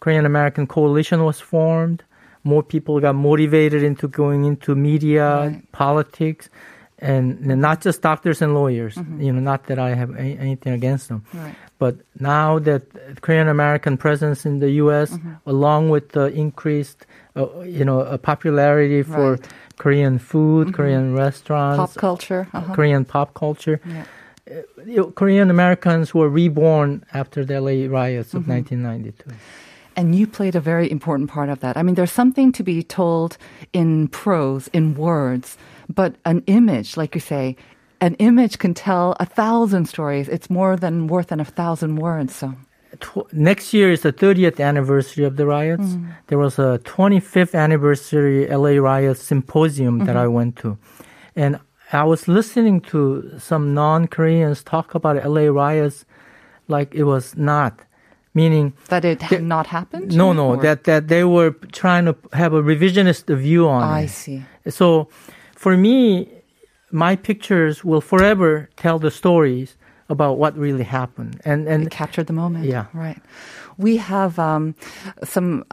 Korean 0.00 0.26
American 0.26 0.66
coalition 0.66 1.24
was 1.24 1.40
formed. 1.40 2.02
More 2.44 2.62
people 2.62 3.00
got 3.00 3.14
motivated 3.14 3.82
into 3.82 4.06
going 4.08 4.44
into 4.44 4.74
media, 4.74 5.26
Right. 5.36 5.72
politics, 5.72 6.48
and 7.02 7.44
not 7.68 7.84
just 7.86 8.00
doctors 8.02 8.40
and 8.42 8.54
lawyers. 8.54 8.94
You 9.24 9.32
know, 9.34 9.40
not 9.52 9.60
that 9.66 9.78
I 9.78 9.90
have 10.00 10.10
any, 10.16 10.38
anything 10.38 10.72
against 10.80 11.08
them, 11.08 11.20
Mm-hmm. 11.20 11.38
Right. 11.44 11.54
but 11.78 11.94
now 12.20 12.58
that 12.68 12.82
Korean 13.24 13.48
American 13.48 13.94
presence 14.04 14.46
in 14.50 14.60
the 14.64 14.70
U.S., 14.84 15.10
Mm-hmm. 15.10 15.50
along 15.54 15.90
with 15.94 16.06
the 16.16 16.26
increased, 16.44 17.00
uh, 17.36 17.46
you 17.78 17.84
know, 17.84 18.00
uh, 18.00 18.16
popularity 18.18 19.02
for 19.02 19.32
Right. 19.32 19.48
Korean 19.82 20.18
food, 20.18 20.64
Korean 20.78 21.06
restaurants, 21.24 21.78
Pop 21.94 22.00
culture. 22.00 22.42
Uh-huh. 22.54 22.74
Korean 22.76 23.04
pop 23.04 23.28
culture, 23.34 23.80
Yeah. 23.84 24.04
you 24.86 25.12
Korean 25.20 25.50
Americans 25.50 26.14
were 26.14 26.28
reborn 26.42 26.90
after 27.20 27.44
the 27.44 27.54
LA 27.60 27.76
riots 28.00 28.32
of 28.34 28.42
Mm-hmm. 28.42 28.78
1992. 28.78 29.34
And 29.96 30.14
you 30.14 30.26
played 30.26 30.54
a 30.56 30.60
very 30.60 30.86
important 30.90 31.28
part 31.36 31.48
of 31.50 31.58
that. 31.60 31.76
I 31.76 31.82
mean, 31.82 31.96
there's 31.96 32.12
something 32.22 32.52
to 32.52 32.62
be 32.62 32.82
told 32.82 33.36
in 33.72 34.08
prose, 34.08 34.68
in 34.72 34.94
words, 34.94 35.56
but 35.94 36.16
an 36.24 36.42
image, 36.46 36.96
like 36.96 37.14
you 37.14 37.20
say, 37.20 37.56
an 38.00 38.14
image 38.18 38.58
can 38.58 38.74
tell 38.74 39.14
a 39.20 39.26
thousand 39.26 39.86
stories. 39.86 40.28
It's 40.28 40.48
more 40.50 40.76
than 40.76 41.06
worth 41.06 41.28
than 41.28 41.40
a 41.40 41.44
thousand 41.44 41.96
words. 41.96 42.34
So, 42.34 42.54
next 43.32 43.72
year 43.72 43.90
is 43.92 44.00
the 44.02 44.12
30th 44.12 44.58
anniversary 44.60 45.24
of 45.24 45.36
the 45.36 45.46
riots. 45.46 45.84
Mm. 45.94 46.14
There 46.28 46.38
was 46.38 46.58
a 46.58 46.80
25th 46.84 47.54
anniversary 47.54 48.46
LA 48.48 48.74
riot 48.90 49.18
symposium 49.18 49.94
that 50.06 50.16
I 50.16 50.24
Mm-hmm. 50.24 50.32
went 50.38 50.56
to. 50.62 50.78
And 51.36 51.58
I 51.92 52.04
was 52.04 52.26
listening 52.28 52.80
to 52.92 53.32
some 53.38 53.64
non 53.74 54.08
Koreans 54.08 54.62
talk 54.62 54.94
about 54.94 55.14
LA 55.24 55.46
riots 55.64 56.04
like 56.68 56.94
it 56.94 57.04
was 57.04 57.36
not. 57.36 57.74
Meaning, 58.34 58.72
that 58.88 59.04
it 59.04 59.20
had 59.20 59.42
not 59.42 59.66
happened? 59.66 60.16
no, 60.16 60.32
no, 60.32 60.46
Or- 60.54 60.62
that, 60.62 60.84
that 60.84 61.08
they 61.08 61.22
were 61.22 61.50
trying 61.70 62.06
to 62.06 62.16
have 62.32 62.54
a 62.54 62.62
revisionist 62.62 63.24
view 63.36 63.68
on 63.68 63.82
I 63.82 64.02
it. 64.04 64.08
see. 64.08 64.42
So 64.70 65.08
for 65.62 65.76
me, 65.76 66.28
my 66.90 67.14
pictures 67.14 67.84
will 67.84 68.00
forever 68.00 68.68
tell 68.74 68.98
the 68.98 69.12
stories 69.12 69.76
about 70.08 70.36
what 70.36 70.58
really 70.58 70.82
happened. 70.82 71.40
And, 71.44 71.68
and 71.68 71.84
It 71.84 71.90
captured 71.90 72.26
the 72.26 72.32
moment. 72.32 72.64
Yeah. 72.64 72.86
Right. 72.92 73.22
We 73.78 73.96
have 73.98 74.40
um, 74.40 74.74
some 75.22 75.64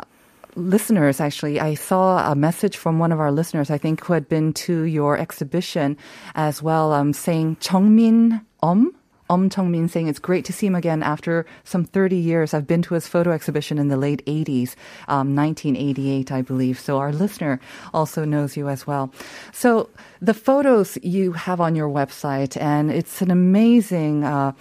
listeners, 0.53 1.19
actually. 1.19 1.59
I 1.59 1.73
saw 1.73 2.31
a 2.31 2.35
message 2.35 2.77
from 2.77 2.99
one 2.99 3.11
of 3.11 3.19
our 3.19 3.31
listeners, 3.31 3.71
I 3.71 3.79
think, 3.79 4.05
who 4.05 4.13
had 4.13 4.29
been 4.29 4.53
to 4.65 4.83
your 4.83 5.17
exhibition 5.17 5.97
as 6.35 6.61
well, 6.61 6.93
um, 6.93 7.11
saying, 7.11 7.55
Chongmin 7.55 8.45
Om. 8.61 8.93
Om 9.29 9.49
Chongmin 9.49 9.89
saying 9.89 10.07
it's 10.07 10.19
great 10.19 10.43
to 10.45 10.53
see 10.53 10.65
him 10.65 10.75
again 10.75 11.03
after 11.03 11.45
some 11.63 11.83
30 11.83 12.15
years. 12.15 12.53
I've 12.53 12.65
been 12.65 12.81
to 12.83 12.95
his 12.95 13.07
photo 13.07 13.31
exhibition 13.31 13.77
in 13.77 13.87
the 13.87 13.97
late 13.97 14.25
80s, 14.25 14.75
um, 15.07 15.35
1988, 15.35 16.31
I 16.31 16.41
believe. 16.41 16.79
So 16.79 16.97
our 16.97 17.13
listener 17.13 17.59
also 17.93 18.25
knows 18.25 18.57
you 18.57 18.69
as 18.69 18.87
well. 18.87 19.13
So 19.51 19.89
the 20.19 20.33
photos 20.33 20.97
you 21.03 21.33
have 21.33 21.61
on 21.61 21.75
your 21.75 21.89
website, 21.89 22.59
and 22.59 22.91
it's 22.91 23.21
an 23.21 23.31
amazing. 23.31 24.23
Uh, 24.23 24.53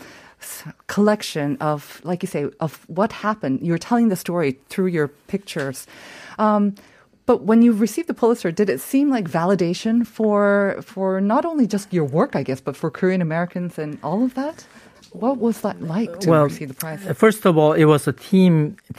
collection 0.86 1.56
of, 1.60 2.00
like 2.04 2.22
you 2.22 2.28
say, 2.28 2.48
of 2.60 2.84
what 2.88 3.10
happened. 3.10 3.60
You're 3.60 3.76
telling 3.76 4.08
the 4.08 4.14
story 4.14 4.56
through 4.68 4.86
your 4.86 5.08
pictures. 5.08 5.84
Um, 6.38 6.76
but 7.28 7.38
when 7.50 7.58
you 7.66 7.70
received 7.86 8.08
the 8.12 8.14
Pulitzer, 8.22 8.50
did 8.60 8.68
it 8.74 8.80
seem 8.92 9.06
like 9.16 9.26
validation 9.40 9.96
for 10.16 10.40
for 10.92 11.08
not 11.34 11.42
only 11.50 11.66
just 11.76 11.86
your 11.98 12.06
work, 12.18 12.32
I 12.40 12.42
guess, 12.48 12.60
but 12.68 12.74
for 12.80 12.88
Korean 12.98 13.22
Americans 13.28 13.72
and 13.82 13.90
all 14.08 14.20
of 14.28 14.32
that? 14.40 14.56
What 15.24 15.36
was 15.46 15.56
that 15.66 15.76
like 15.96 16.12
to 16.20 16.30
well, 16.32 16.44
receive 16.52 16.68
the 16.74 16.78
prize? 16.84 17.00
uh, 17.06 17.14
first 17.24 17.42
of 17.48 17.52
all, 17.60 17.72
it 17.82 17.86
was 17.94 18.02
a 18.12 18.14
team 18.30 18.52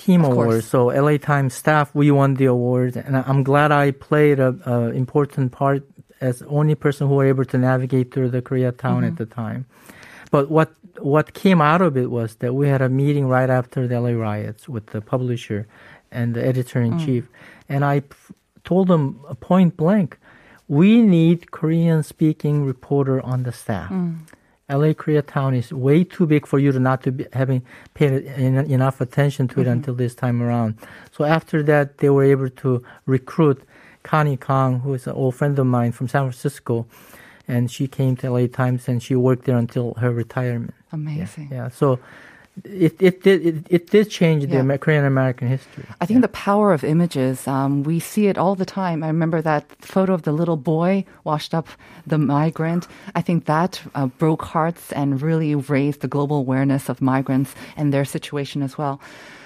team 0.05 0.21
Of 0.25 0.31
award. 0.31 0.47
course. 0.49 0.65
So 0.73 0.79
LA 1.05 1.17
Times 1.31 1.53
staff, 1.63 1.87
we 2.01 2.07
won 2.19 2.29
the 2.41 2.45
award, 2.57 2.91
and 3.05 3.13
I'm 3.29 3.41
glad 3.51 3.69
I 3.71 3.85
played 4.09 4.37
a, 4.39 4.51
a 4.65 4.75
important 5.03 5.47
part 5.51 5.81
as 6.29 6.35
only 6.57 6.75
person 6.75 7.03
who 7.07 7.15
were 7.19 7.29
able 7.33 7.45
to 7.53 7.57
navigate 7.71 8.07
through 8.13 8.29
the 8.37 8.41
Koreatown 8.49 8.97
Mm-hmm. 9.01 9.09
at 9.11 9.15
the 9.21 9.25
time. 9.43 9.61
But 10.31 10.45
what 10.57 10.69
what 11.15 11.25
came 11.43 11.61
out 11.71 11.81
of 11.87 11.93
it 12.03 12.09
was 12.19 12.29
that 12.41 12.51
we 12.59 12.65
had 12.73 12.81
a 12.81 12.89
meeting 13.01 13.25
right 13.37 13.49
after 13.59 13.87
the 13.89 13.95
LA 14.05 14.13
riots 14.29 14.63
with 14.73 14.85
the 14.93 15.01
publisher 15.13 15.59
and 16.11 16.33
the 16.33 16.45
editor 16.45 16.81
in 16.81 16.93
Mm. 16.93 17.05
chief, 17.05 17.29
and 17.67 17.83
I 17.85 18.01
p- 18.01 18.15
told 18.63 18.87
them 18.87 19.19
point 19.39 19.77
blank, 19.77 20.17
we 20.67 21.01
need 21.01 21.51
Korean 21.51 22.03
speaking 22.03 22.63
reporter 22.65 23.21
on 23.25 23.43
the 23.43 23.51
staff. 23.51 23.89
Mm. 23.91 24.15
LA 24.71 24.93
Koreatown 24.93 25.57
is 25.57 25.73
way 25.73 26.03
too 26.03 26.27
big 26.27 26.45
for 26.45 26.59
you 26.59 26.71
to 26.71 26.79
not 26.79 27.01
to 27.03 27.11
be 27.11 27.25
having 27.33 27.63
paid 27.95 28.27
en- 28.27 28.69
enough 28.69 29.01
attention 29.01 29.47
to 29.47 29.61
it 29.61 29.67
until 29.67 29.95
this 29.95 30.13
time 30.13 30.43
around. 30.43 30.75
So 31.11 31.23
after 31.23 31.63
that, 31.63 31.97
they 31.97 32.09
were 32.11 32.23
able 32.23 32.49
to 32.63 32.83
recruit 33.07 33.63
Connie 34.03 34.37
Kang, 34.37 34.81
who 34.81 34.93
is 34.93 35.07
an 35.07 35.13
old 35.13 35.33
friend 35.35 35.57
of 35.57 35.65
mine 35.65 35.91
from 35.91 36.07
San 36.07 36.21
Francisco, 36.21 36.85
and 37.47 37.71
she 37.71 37.87
came 37.87 38.15
to 38.17 38.27
LA 38.29 38.45
Times 38.47 38.87
and 38.87 39.01
she 39.01 39.15
worked 39.15 39.45
there 39.45 39.57
until 39.57 39.95
her 39.95 40.11
retirement. 40.11 40.75
Amazing. 40.91 41.49
Yeah, 41.51 41.69
so 41.69 41.97
it 42.63 43.01
it 43.01 43.23
did 43.23 43.45
it, 43.45 43.55
it 43.69 43.89
did 43.89 44.09
change 44.09 44.43
the 44.45 44.53
Yeah. 44.53 44.59
Amer- 44.59 44.77
Korean 44.77 45.05
American 45.05 45.47
history. 45.47 45.85
I 46.01 46.05
think 46.05 46.21
the 46.21 46.27
power 46.27 46.73
of 46.73 46.83
images, 46.83 47.47
um, 47.47 47.83
we 47.83 47.99
see 47.99 48.27
it 48.27 48.37
all 48.37 48.55
the 48.55 48.65
time. 48.65 49.03
I 49.03 49.07
remember 49.07 49.41
that 49.41 49.63
photo 49.81 50.13
of 50.13 50.21
the 50.23 50.31
little 50.31 50.57
boy 50.57 51.05
washed 51.23 51.53
up 51.53 51.67
the 52.07 52.17
migrant. 52.17 52.87
I 53.15 53.21
think 53.21 53.45
that 53.45 53.81
uh, 53.95 54.07
broke 54.07 54.43
hearts 54.43 54.91
and 54.91 55.21
really 55.21 55.55
raised 55.55 56.01
the 56.01 56.07
global 56.07 56.37
awareness 56.37 56.89
of 56.89 57.01
migrants 57.01 57.53
and 57.77 57.93
their 57.93 58.05
situation 58.05 58.61
as 58.63 58.77
well. 58.77 58.99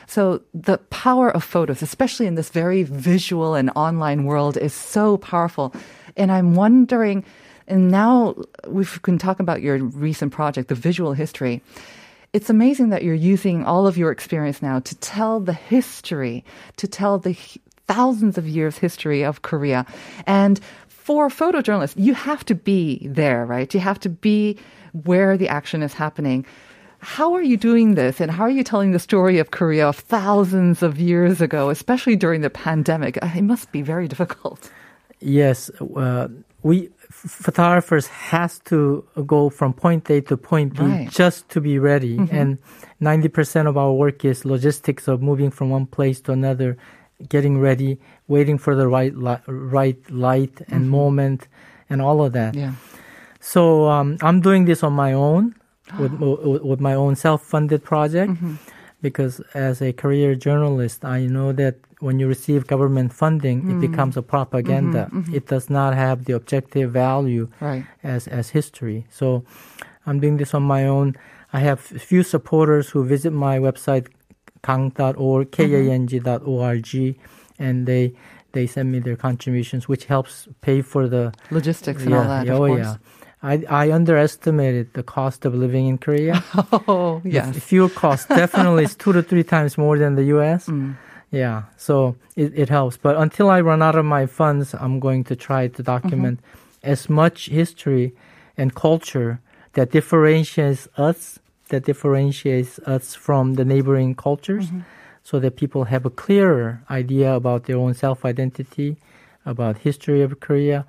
So 0.07 0.41
the 0.53 0.77
power 0.89 1.29
of 1.31 1.43
photos, 1.43 1.81
especially 1.81 2.27
in 2.27 2.35
this 2.35 2.49
very 2.49 2.83
visual 2.83 3.55
and 3.55 3.71
online 3.75 4.25
world, 4.25 4.57
is 4.57 4.73
so 4.73 5.17
powerful. 5.17 5.73
And 6.17 6.31
I'm 6.31 6.55
wondering, 6.55 7.23
and 7.67 7.89
now 7.89 8.35
we 8.67 8.85
can 8.85 9.17
talk 9.17 9.39
about 9.39 9.61
your 9.61 9.77
recent 9.79 10.31
project, 10.33 10.67
the 10.67 10.75
visual 10.75 11.13
history 11.13 11.61
it's 12.33 12.49
amazing 12.49 12.89
that 12.89 13.03
you're 13.03 13.13
using 13.13 13.63
all 13.63 13.85
of 13.87 13.97
your 13.97 14.11
experience 14.11 14.61
now 14.61 14.79
to 14.79 14.95
tell 14.95 15.39
the 15.39 15.53
history, 15.53 16.43
to 16.77 16.87
tell 16.87 17.19
the 17.19 17.37
thousands 17.87 18.37
of 18.37 18.47
years 18.47 18.77
history 18.77 19.23
of 19.23 19.43
Korea. 19.43 19.85
And 20.25 20.59
for 20.87 21.29
photojournalists, 21.29 21.93
you 21.95 22.13
have 22.15 22.43
to 22.45 22.55
be 22.55 23.07
there, 23.07 23.45
right? 23.45 23.71
You 23.73 23.79
have 23.81 23.99
to 23.99 24.09
be 24.09 24.57
where 24.93 25.37
the 25.37 25.47
action 25.47 25.83
is 25.83 25.93
happening. 25.93 26.45
How 26.99 27.33
are 27.33 27.41
you 27.41 27.57
doing 27.57 27.95
this 27.95 28.21
and 28.21 28.31
how 28.31 28.43
are 28.43 28.49
you 28.49 28.63
telling 28.63 28.91
the 28.93 28.99
story 28.99 29.37
of 29.37 29.51
Korea 29.51 29.89
of 29.89 29.97
thousands 29.97 30.81
of 30.81 30.99
years 30.99 31.41
ago, 31.41 31.69
especially 31.69 32.15
during 32.15 32.41
the 32.41 32.49
pandemic? 32.49 33.17
Uh, 33.21 33.29
It 33.35 33.43
must 33.43 33.71
be 33.71 33.81
very 33.81 34.07
difficult. 34.13 34.71
Yes, 35.19 35.69
uh, 35.95 36.29
we 36.63 36.89
photographers 37.13 38.07
has 38.07 38.59
to 38.65 39.05
go 39.25 39.49
from 39.49 39.73
point 39.73 40.09
A 40.09 40.21
to 40.21 40.35
point 40.37 40.73
B 40.75 40.83
Right. 40.83 41.09
just 41.09 41.47
to 41.49 41.61
be 41.61 41.79
ready, 41.79 42.17
and 42.31 42.57
ninety 42.99 43.29
percent 43.29 43.67
of 43.67 43.77
our 43.77 43.93
work 43.93 44.25
is 44.25 44.45
logistics 44.45 45.07
of 45.07 45.21
moving 45.21 45.51
from 45.51 45.69
one 45.69 45.85
place 45.85 46.19
to 46.21 46.31
another, 46.33 46.77
getting 47.29 47.59
ready, 47.59 47.99
waiting 48.27 48.57
for 48.57 48.75
the 48.75 48.87
right 48.87 49.15
li- 49.15 49.43
right 49.47 49.99
light 50.11 50.61
and 50.67 50.89
moment, 50.89 51.47
and 51.89 52.01
all 52.01 52.21
of 52.25 52.33
that. 52.33 52.55
Yeah. 52.55 52.73
So 53.39 53.87
um, 53.89 54.17
I'm 54.21 54.41
doing 54.41 54.65
this 54.65 54.83
on 54.83 54.93
my 54.93 55.13
own 55.13 55.55
with, 55.99 56.13
with 56.19 56.61
with 56.63 56.79
my 56.79 56.93
own 56.93 57.15
self-funded 57.15 57.83
project 57.83 58.31
Mm-hmm. 58.33 58.55
because 59.01 59.39
as 59.53 59.81
a 59.81 59.91
career 59.93 60.35
journalist, 60.35 61.03
I 61.05 61.25
know 61.27 61.51
that 61.53 61.75
when 62.05 62.15
you 62.21 62.27
receive 62.35 62.59
government 62.73 63.09
funding, 63.21 63.57
Mm. 63.63 63.71
it 63.73 63.79
becomes 63.87 64.15
a 64.17 64.21
propaganda. 64.33 65.03
Mm-hmm, 65.11 65.35
It 65.37 65.43
does 65.53 65.65
not 65.77 65.91
have 66.03 66.17
the 66.27 66.33
objective 66.39 66.87
value 67.07 67.45
Right. 67.67 67.83
as 68.15 68.21
as 68.39 68.45
history. 68.59 68.99
So 69.19 69.25
I'm 70.07 70.17
doing 70.23 70.37
this 70.41 70.51
on 70.57 70.63
my 70.75 70.81
own. 70.95 71.07
I 71.57 71.59
have 71.69 71.79
a 71.95 72.01
few 72.11 72.21
supporters 72.35 72.85
who 72.91 72.99
visit 73.15 73.31
my 73.47 73.55
website 73.67 74.05
kang.org, 74.67 75.45
k-a-n-g.org, 76.17 77.15
and 77.59 77.85
they 77.87 78.13
they 78.53 78.67
send 78.67 78.91
me 78.91 78.99
their 78.99 79.15
contributions, 79.15 79.87
which 79.89 80.05
helps 80.05 80.47
pay 80.61 80.81
for 80.81 81.07
the 81.07 81.31
Logistics 81.51 82.03
and 82.05 82.13
all 82.13 82.23
that. 82.33 82.45
yeah, 82.45 82.53
of 82.53 82.59
oh 82.61 82.67
course. 82.67 82.85
yeah. 82.85 82.95
I 83.51 83.53
I 83.85 83.91
underestimated 83.91 84.93
the 84.93 85.03
cost 85.03 85.45
of 85.45 85.53
living 85.55 85.87
in 85.87 85.97
Korea. 85.97 86.43
Oh, 86.87 87.21
The 87.23 87.61
fuel 87.69 87.89
cost 87.89 88.29
definitely 88.29 88.83
is 88.89 88.95
two 88.95 89.11
to 89.13 89.21
three 89.21 89.43
times 89.43 89.77
more 89.77 89.97
than 89.97 90.15
the 90.15 90.25
U.S. 90.35 90.67
Mm. 90.67 90.95
Yeah, 91.33 91.63
so 91.77 92.15
it, 92.35 92.53
it 92.55 92.69
helps. 92.69 92.95
But 92.97 93.17
until 93.17 93.49
I 93.49 93.59
run 93.61 93.81
out 93.81 93.95
of 93.95 94.05
my 94.05 94.25
funds, 94.27 94.73
I'm 94.83 94.99
going 94.99 95.23
to 95.25 95.35
try 95.35 95.67
to 95.67 95.81
document 95.83 96.39
Mm-hmm. 96.39 96.91
as 96.93 97.09
much 97.09 97.49
history 97.49 98.13
and 98.59 98.67
culture 98.75 99.39
that 99.73 99.89
differentiates 99.91 100.87
us, 100.95 101.39
that 101.69 101.85
differentiates 101.85 102.77
us 102.95 103.15
from 103.15 103.55
the 103.55 103.65
neighboring 103.65 104.13
cultures, 104.15 104.67
Mm-hmm. 104.67 104.81
so 105.23 105.39
that 105.39 105.55
people 105.55 105.83
have 105.85 106.05
a 106.05 106.09
clearer 106.23 106.69
idea 106.89 107.33
about 107.33 107.63
their 107.65 107.77
own 107.77 107.93
self-identity, 107.93 108.97
about 109.45 109.77
history 109.87 110.21
of 110.21 110.39
Korea, 110.39 110.85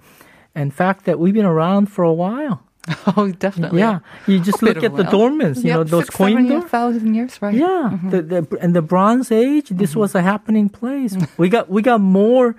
and 0.54 0.74
fact 0.74 1.04
that 1.06 1.18
we've 1.18 1.34
been 1.40 1.46
around 1.56 1.86
for 1.86 2.04
a 2.04 2.12
while. 2.12 2.58
Oh, 3.16 3.30
definitely. 3.32 3.80
Yeah, 3.80 4.00
you 4.26 4.40
just 4.40 4.62
look 4.62 4.82
at 4.82 4.94
the 4.96 5.04
dolmens, 5.04 5.58
you 5.64 5.68
Yep, 5.70 5.76
know, 5.76 5.84
those 5.84 6.04
six, 6.06 6.16
coin 6.16 6.48
doors. 6.48 6.64
thousand 6.64 7.14
years, 7.14 7.40
right? 7.42 7.54
Yeah, 7.54 7.90
Mm-hmm. 7.92 8.10
the, 8.10 8.22
the 8.22 8.40
in 8.64 8.72
the 8.72 8.82
Bronze 8.82 9.30
Age, 9.32 9.68
this 9.70 9.96
was 9.96 10.14
a 10.14 10.22
happening 10.22 10.68
place. 10.68 11.16
we 11.38 11.48
got 11.48 11.68
we 11.70 11.80
got 11.82 12.00
more 12.00 12.54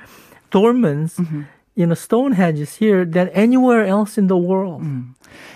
dolmens, 0.52 1.16
Mm-hmm. 1.18 1.42
you 1.76 1.86
know, 1.86 1.94
Stonehenge 1.96 2.78
here 2.78 3.06
than 3.06 3.28
anywhere 3.30 3.86
else 3.86 4.18
in 4.18 4.28
the 4.28 4.38
world. 4.38 4.82
Mm. 4.82 5.14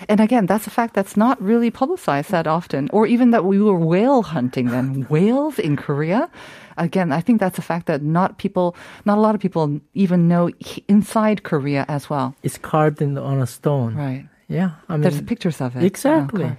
And 0.08 0.20
again, 0.20 0.46
that's 0.46 0.66
a 0.66 0.70
fact 0.70 0.92
that's 0.94 1.16
not 1.16 1.40
really 1.40 1.70
publicized 1.70 2.30
that 2.30 2.46
often, 2.46 2.88
or 2.92 3.06
even 3.06 3.30
that 3.30 3.44
we 3.44 3.58
were 3.62 3.78
whale 3.78 4.22
hunting 4.22 4.66
then. 4.70 5.06
Whales 5.10 5.58
in 5.58 5.76
Korea? 5.76 6.28
Again, 6.76 7.12
I 7.12 7.20
think 7.22 7.40
that's 7.40 7.58
a 7.58 7.62
fact 7.62 7.86
that 7.86 8.02
not 8.02 8.36
people, 8.38 8.74
not 9.04 9.16
a 9.18 9.20
lot 9.20 9.34
of 9.34 9.40
people 9.40 9.80
even 9.94 10.28
know 10.28 10.50
inside 10.88 11.42
Korea 11.42 11.84
as 11.88 12.08
well. 12.10 12.34
It's 12.42 12.58
carved 12.58 13.00
in 13.02 13.16
on 13.18 13.40
a 13.40 13.46
stone. 13.46 13.94
Right. 13.96 14.26
Yeah, 14.50 14.70
I 14.88 14.92
mean, 14.94 15.02
There's 15.02 15.22
pictures 15.22 15.60
of 15.60 15.76
it. 15.76 15.84
exactly. 15.84 16.44
Okay. 16.44 16.56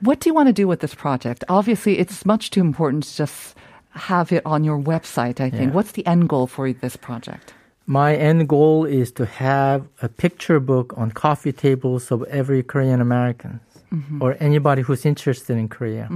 What 0.00 0.18
do 0.20 0.28
you 0.30 0.34
want 0.34 0.48
to 0.48 0.52
do 0.62 0.66
with 0.66 0.80
this 0.80 0.94
project? 0.94 1.44
Obviously, 1.48 1.98
it's 1.98 2.24
much 2.26 2.50
too 2.50 2.60
important 2.60 3.04
to 3.04 3.16
just 3.22 3.54
have 3.90 4.32
it 4.32 4.42
on 4.46 4.64
your 4.64 4.78
website, 4.92 5.38
I 5.46 5.50
think. 5.50 5.68
Yeah. 5.70 5.76
What's 5.76 5.92
the 5.92 6.04
end 6.06 6.28
goal 6.28 6.46
for 6.46 6.72
this 6.72 6.96
project? 6.96 7.52
My 7.86 8.16
end 8.16 8.48
goal 8.48 8.84
is 8.86 9.12
to 9.12 9.26
have 9.26 9.86
a 10.00 10.08
picture 10.08 10.58
book 10.60 10.94
on 10.96 11.10
coffee 11.12 11.52
tables 11.52 12.10
of 12.10 12.22
every 12.24 12.62
Korean 12.62 13.00
American 13.00 13.60
Mm-hmm. 13.92 14.22
or 14.22 14.36
anybody 14.40 14.80
who's 14.80 15.04
interested 15.04 15.54
in 15.58 15.68
Korea. 15.68 16.08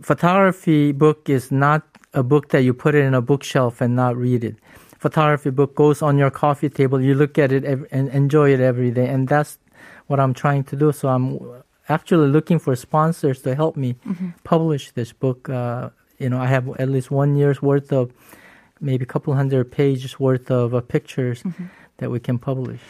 Photography 0.00 0.92
book 0.92 1.28
is 1.28 1.50
not 1.50 1.82
a 2.14 2.22
book 2.22 2.48
that 2.50 2.62
you 2.62 2.72
put 2.72 2.94
it 2.94 3.04
in 3.04 3.14
a 3.14 3.20
bookshelf 3.20 3.80
and 3.80 3.96
not 3.96 4.16
read 4.16 4.44
it. 4.44 4.56
Photography 4.98 5.50
book 5.50 5.74
goes 5.74 6.02
on 6.02 6.16
your 6.18 6.30
coffee 6.30 6.68
table. 6.68 7.00
You 7.00 7.14
look 7.16 7.36
at 7.36 7.50
it 7.52 7.64
and 7.64 8.08
enjoy 8.10 8.52
it 8.54 8.60
every 8.60 8.90
day, 8.92 9.08
and 9.08 9.26
that's 9.28 9.58
what 10.12 10.20
I'm 10.20 10.34
trying 10.44 10.64
to 10.70 10.76
do. 10.76 10.92
So 10.92 11.08
I'm 11.08 11.26
actually 11.88 12.28
looking 12.36 12.58
for 12.64 12.76
sponsors 12.76 13.38
to 13.42 13.50
help 13.62 13.74
me 13.84 13.96
publish 14.44 14.92
this 14.98 15.10
book. 15.24 15.48
Uh, 15.48 15.90
you 16.22 16.28
know, 16.28 16.40
I 16.46 16.48
have 16.56 16.64
at 16.78 16.88
least 16.88 17.10
one 17.10 17.30
year's 17.40 17.60
worth 17.70 17.90
of 18.00 18.12
maybe 18.80 19.02
a 19.08 19.12
couple 19.14 19.34
hundred 19.34 19.72
pages 19.72 20.20
worth 20.20 20.50
of 20.50 20.74
uh, 20.74 20.80
pictures 20.80 21.42
that 21.96 22.10
we 22.10 22.20
can 22.20 22.38
publish. 22.38 22.80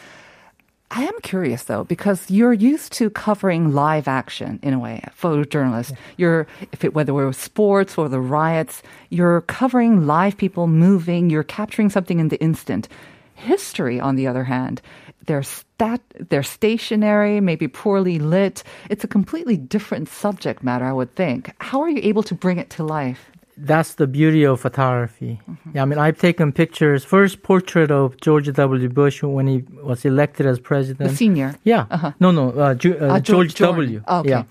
I 0.91 1.03
am 1.05 1.19
curious 1.21 1.63
though, 1.63 1.85
because 1.85 2.29
you're 2.29 2.53
used 2.73 2.93
to 2.99 3.09
covering 3.09 3.73
live 3.73 4.07
action 4.07 4.59
in 4.61 4.73
a 4.75 4.79
way, 4.79 5.01
photojournalist. 5.19 5.97
You're, 6.17 6.45
if 6.71 6.83
it, 6.83 6.93
whether 6.93 7.11
it 7.11 7.25
was 7.25 7.37
sports 7.37 7.97
or 7.97 8.07
the 8.09 8.19
riots, 8.19 8.83
you're 9.09 9.41
covering 9.41 10.05
live 10.05 10.37
people 10.37 10.67
moving, 10.67 11.31
you're 11.31 11.49
capturing 11.59 11.89
something 11.89 12.19
in 12.19 12.27
the 12.27 12.39
instant. 12.39 12.87
History, 13.33 13.99
on 13.99 14.15
the 14.15 14.27
other 14.27 14.43
hand, 14.43 14.81
they're 15.25 15.43
stat, 15.43 16.01
they're 16.29 16.43
stationary, 16.43 17.39
maybe 17.39 17.67
poorly 17.67 18.19
lit. 18.19 18.63
It's 18.89 19.03
a 19.03 19.07
completely 19.07 19.57
different 19.57 20.09
subject 20.09 20.63
matter, 20.63 20.85
I 20.85 20.93
would 20.93 21.15
think. 21.15 21.51
How 21.59 21.81
are 21.81 21.89
you 21.89 21.99
able 22.03 22.23
to 22.23 22.35
bring 22.35 22.57
it 22.57 22.69
to 22.71 22.83
life? 22.83 23.29
That's 23.55 23.93
the 23.95 24.07
beauty 24.07 24.43
of 24.45 24.59
photography. 24.61 25.39
Mm-hmm. 25.47 25.69
Yeah, 25.75 25.83
I 25.83 25.85
mean, 25.85 25.99
I've 25.99 26.17
taken 26.17 26.51
pictures. 26.51 27.05
First 27.05 27.43
portrait 27.43 27.91
of 27.91 28.19
George 28.19 28.51
W. 28.51 28.89
Bush 28.89 29.21
when 29.21 29.45
he 29.47 29.63
was 29.83 30.03
elected 30.05 30.45
as 30.47 30.57
The 30.57 30.63
president. 30.63 31.11
senior. 31.17 31.53
Yeah. 31.63 32.13
No, 32.19 32.31
no, 32.31 32.49
uh, 32.49 32.73
Ju- 32.73 32.97
uh, 32.99 33.05
Ah, 33.13 33.19
George, 33.19 33.53
George 33.53 33.53
W. 33.55 33.99
Jordan. 33.99 34.03
Okay. 34.19 34.43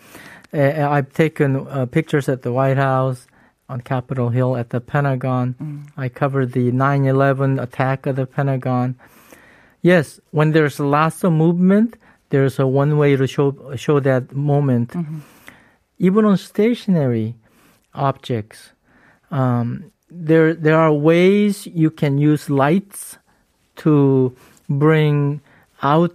Yeah. 0.52 0.84
Uh, 0.84 0.90
I've 0.90 1.12
taken 1.12 1.66
uh, 1.66 1.86
pictures 1.86 2.28
at 2.28 2.42
the 2.42 2.52
White 2.52 2.76
House, 2.76 3.26
on 3.68 3.80
Capitol 3.80 4.28
Hill, 4.28 4.56
at 4.56 4.70
the 4.70 4.80
Pentagon. 4.80 5.54
Mm. 5.60 5.88
I 5.96 6.08
covered 6.08 6.52
the 6.52 6.70
9 6.70 7.04
11 7.06 7.58
attack 7.58 8.06
of 8.06 8.16
the 8.16 8.26
Pentagon. 8.26 8.94
Yes, 9.82 10.20
when 10.30 10.52
there's 10.52 10.78
lots 10.78 11.24
of 11.24 11.32
movement, 11.32 11.96
there's 12.30 12.58
a 12.58 12.66
one 12.66 12.96
way 12.98 13.16
to 13.16 13.26
show, 13.26 13.74
show 13.76 14.00
that 14.00 14.32
moment. 14.32 14.90
Mm-hmm. 14.90 15.18
Even 15.98 16.24
on 16.24 16.36
stationary 16.36 17.34
objects, 17.94 18.70
um, 19.30 19.90
there, 20.10 20.54
there 20.54 20.76
are 20.78 20.92
ways 20.92 21.66
you 21.66 21.90
can 21.90 22.18
use 22.18 22.48
lights 22.48 23.18
to 23.76 24.34
bring 24.68 25.40
out 25.82 26.12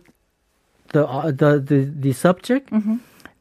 the 0.93 1.05
uh, 1.05 1.31
the 1.31 1.59
the, 1.59 1.91
the 1.99 2.13
subject. 2.13 2.69
Mm-hmm. 2.71 2.95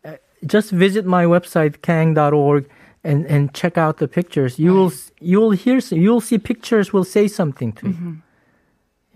Uh, 0.05 0.15
just 0.47 0.71
visit 0.73 1.07
my 1.07 1.25
website 1.25 1.83
kang.org 1.83 2.69
and 3.05 3.25
and 3.27 3.55
check 3.55 3.79
out 3.79 3.99
the 3.99 4.09
pictures. 4.09 4.59
You 4.59 4.73
will 4.75 4.93
you 5.21 5.41
will 5.41 5.53
hear 5.53 5.79
you 5.91 6.11
will 6.11 6.21
see 6.21 6.39
pictures 6.39 6.93
will 6.93 7.05
say 7.05 7.29
something 7.29 7.73
to 7.75 7.87
Mm-hmm. 7.87 8.09
you. 8.09 8.23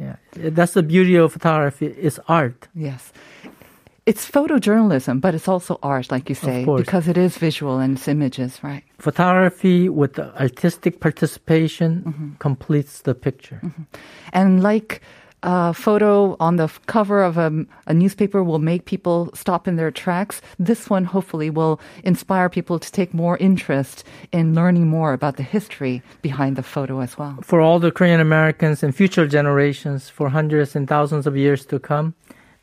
Yeah, 0.01 0.17
that's 0.57 0.73
the 0.73 0.83
beauty 0.83 1.15
of 1.17 1.33
photography. 1.33 1.87
It's 1.87 2.19
art. 2.27 2.69
Yes. 2.75 3.13
It's 4.07 4.29
photojournalism, 4.29 5.21
but 5.21 5.35
it's 5.35 5.47
also 5.47 5.79
art, 5.83 6.11
like 6.11 6.29
you 6.31 6.35
say, 6.35 6.65
because 6.65 7.07
it 7.07 7.17
is 7.19 7.37
visual 7.39 7.79
and 7.79 7.97
it's 7.97 8.09
images, 8.09 8.59
right? 8.65 8.83
Photography 8.99 9.89
with 9.89 10.19
artistic 10.19 11.01
participation 11.01 12.03
Mm-hmm. 12.07 12.29
completes 12.39 13.03
the 13.03 13.15
picture. 13.15 13.61
And 14.33 14.63
like 14.63 15.03
a 15.43 15.73
photo 15.73 16.37
on 16.39 16.57
the 16.57 16.69
cover 16.87 17.23
of 17.23 17.39
a, 17.39 17.65
a 17.87 17.95
newspaper 17.95 18.43
will 18.45 18.59
make 18.59 18.85
people 18.85 19.31
stop 19.35 19.67
in 19.67 19.77
their 19.77 19.91
tracks, 19.91 20.43
this 20.59 20.91
one 20.91 21.05
hopefully 21.05 21.51
will 21.51 21.81
inspire 22.05 22.49
people 22.49 22.79
to 22.79 22.93
take 22.93 23.15
more 23.15 23.37
interest 23.39 24.05
in 24.33 24.55
learning 24.55 24.87
more 24.89 25.13
about 25.13 25.37
the 25.37 25.43
history 25.43 26.03
behind 26.23 26.57
the 26.57 26.63
photo 26.63 27.01
as 27.01 27.17
well. 27.17 27.39
For 27.43 27.61
all 27.61 27.79
the 27.79 27.91
Korean 27.91 28.21
Americans 28.21 28.83
and 28.83 28.95
future 28.95 29.27
generations, 29.27 30.09
for 30.11 30.29
hundreds 30.29 30.77
and 30.77 30.87
thousands 30.89 31.27
of 31.27 31.37
years 31.37 31.65
to 31.67 31.79
come, 31.79 32.15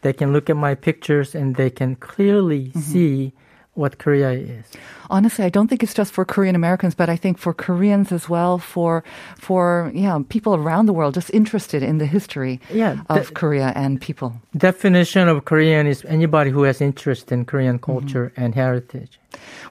they 0.01 0.13
can 0.13 0.31
look 0.31 0.49
at 0.49 0.55
my 0.57 0.75
pictures 0.75 1.33
and 1.35 1.55
they 1.55 1.69
can 1.69 1.95
clearly 1.95 2.67
Mm-hmm. 2.67 2.79
see 2.79 3.33
what 3.77 3.97
Korea 3.97 4.31
is. 4.31 4.65
Honestly, 5.09 5.45
I 5.45 5.49
don't 5.49 5.67
think 5.69 5.83
it's 5.83 5.93
just 5.93 6.11
for 6.13 6.25
Korean 6.25 6.55
Americans, 6.55 6.95
but 6.95 7.07
I 7.09 7.15
think 7.15 7.37
for 7.37 7.53
Koreans 7.53 8.11
as 8.11 8.27
well, 8.29 8.57
for 8.57 9.03
for 9.37 9.91
yeah 9.93 10.19
people 10.29 10.53
around 10.55 10.87
the 10.87 10.93
world 10.93 11.13
just 11.15 11.29
interested 11.33 11.81
in 11.83 11.97
the 11.97 12.05
history 12.05 12.59
Yeah, 12.73 12.97
of 13.09 13.33
Korea 13.33 13.71
and 13.75 14.01
people. 14.01 14.31
Definition 14.57 15.27
of 15.29 15.45
Korean 15.45 15.87
is 15.87 16.03
anybody 16.05 16.51
who 16.51 16.63
has 16.63 16.81
interest 16.81 17.31
in 17.31 17.45
Korean 17.45 17.77
Mm-hmm. 17.79 17.91
culture 17.91 18.31
and 18.37 18.55
heritage. 18.55 19.19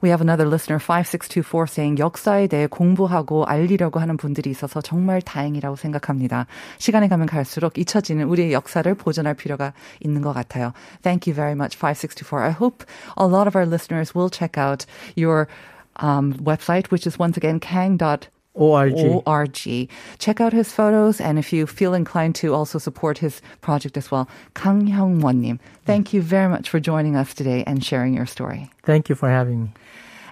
We 0.01 0.09
have 0.09 0.21
another 0.21 0.47
listener 0.47 0.79
5624 0.79 1.67
saying 1.67 2.01
역사에 2.01 2.47
대해 2.47 2.67
공부하고 2.67 3.45
알리려고 3.45 3.99
하는 3.99 4.17
분들이 4.17 4.49
있어서 4.49 4.81
정말 4.81 5.21
다행이라고 5.21 5.75
생각합니다. 5.75 6.47
시간이 6.79 7.07
가면 7.07 7.27
갈수록 7.27 7.77
잊혀지는 7.77 8.25
우리의 8.25 8.53
역사를 8.53 8.91
보존할 8.95 9.35
필요가 9.35 9.73
있는 9.99 10.21
것 10.21 10.33
같아요. 10.33 10.73
Thank 11.03 11.31
you 11.31 11.35
very 11.35 11.53
much 11.53 11.77
5624. 11.77 12.43
I 12.43 12.51
hope 12.51 12.85
a 13.17 13.27
lot 13.27 13.47
of 13.47 13.55
our 13.55 13.67
listeners 13.67 14.15
will 14.15 14.29
check 14.29 14.57
out 14.57 14.85
your 15.15 15.47
um, 15.97 16.33
website 16.41 16.89
which 16.91 17.05
is 17.05 17.19
once 17.19 17.37
again 17.37 17.59
kang.org. 17.59 18.27
ORG. 18.56 19.22
org. 19.26 19.88
Check 20.18 20.40
out 20.40 20.52
his 20.52 20.72
photos, 20.72 21.20
and 21.20 21.38
if 21.38 21.52
you 21.52 21.66
feel 21.66 21.94
inclined 21.94 22.34
to 22.36 22.54
also 22.54 22.78
support 22.78 23.18
his 23.18 23.40
project 23.60 23.96
as 23.96 24.10
well, 24.10 24.28
Kang 24.54 24.86
Hyung-won-님, 24.88 25.58
thank 25.84 26.12
you 26.12 26.22
very 26.22 26.48
much 26.48 26.68
for 26.68 26.80
joining 26.80 27.16
us 27.16 27.34
today 27.34 27.62
and 27.66 27.84
sharing 27.84 28.14
your 28.14 28.26
story. 28.26 28.70
Thank 28.82 29.08
you 29.08 29.14
for 29.14 29.28
having 29.28 29.64
me. 29.64 29.70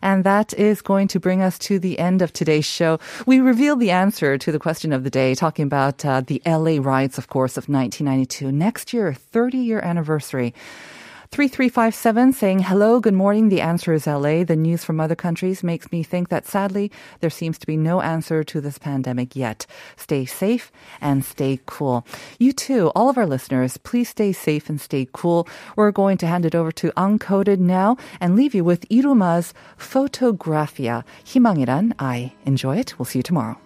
And 0.04 0.22
that 0.24 0.52
is 0.52 0.82
going 0.82 1.08
to 1.08 1.18
bring 1.18 1.40
us 1.40 1.58
to 1.60 1.78
the 1.78 1.98
end 1.98 2.20
of 2.20 2.30
today's 2.30 2.66
show. 2.66 3.00
We 3.24 3.40
revealed 3.40 3.80
the 3.80 3.90
answer 3.90 4.36
to 4.36 4.52
the 4.52 4.58
question 4.58 4.92
of 4.92 5.02
the 5.02 5.08
day, 5.08 5.34
talking 5.34 5.64
about 5.64 6.04
uh, 6.04 6.20
the 6.20 6.42
LA 6.44 6.76
riots, 6.78 7.16
of 7.16 7.28
course, 7.28 7.56
of 7.56 7.70
1992. 7.70 8.52
Next 8.52 8.92
year, 8.92 9.14
30 9.14 9.56
year 9.56 9.80
anniversary. 9.80 10.52
3357 11.34 12.32
saying, 12.32 12.60
Hello, 12.60 13.00
good 13.00 13.12
morning. 13.12 13.48
The 13.48 13.60
answer 13.60 13.92
is 13.92 14.06
LA. 14.06 14.44
The 14.44 14.54
news 14.54 14.84
from 14.84 15.00
other 15.00 15.16
countries 15.16 15.64
makes 15.64 15.90
me 15.90 16.04
think 16.04 16.28
that 16.28 16.46
sadly, 16.46 16.92
there 17.18 17.28
seems 17.28 17.58
to 17.58 17.66
be 17.66 17.76
no 17.76 18.00
answer 18.02 18.44
to 18.44 18.60
this 18.60 18.78
pandemic 18.78 19.34
yet. 19.34 19.66
Stay 19.96 20.26
safe 20.26 20.70
and 21.00 21.24
stay 21.24 21.58
cool. 21.66 22.06
You 22.38 22.52
too, 22.52 22.92
all 22.94 23.08
of 23.10 23.18
our 23.18 23.26
listeners, 23.26 23.78
please 23.78 24.10
stay 24.10 24.30
safe 24.30 24.68
and 24.68 24.80
stay 24.80 25.08
cool. 25.12 25.48
We're 25.74 25.90
going 25.90 26.18
to 26.18 26.28
hand 26.28 26.46
it 26.46 26.54
over 26.54 26.70
to 26.70 26.92
Uncoded 26.96 27.58
now 27.58 27.96
and 28.20 28.36
leave 28.36 28.54
you 28.54 28.62
with 28.62 28.88
Yiruma's 28.88 29.52
Photographia. 29.76 31.02
희망이란 31.24 31.94
I. 31.98 32.32
Enjoy 32.46 32.76
it. 32.76 32.96
We'll 32.96 33.06
see 33.06 33.18
you 33.18 33.24
tomorrow. 33.24 33.58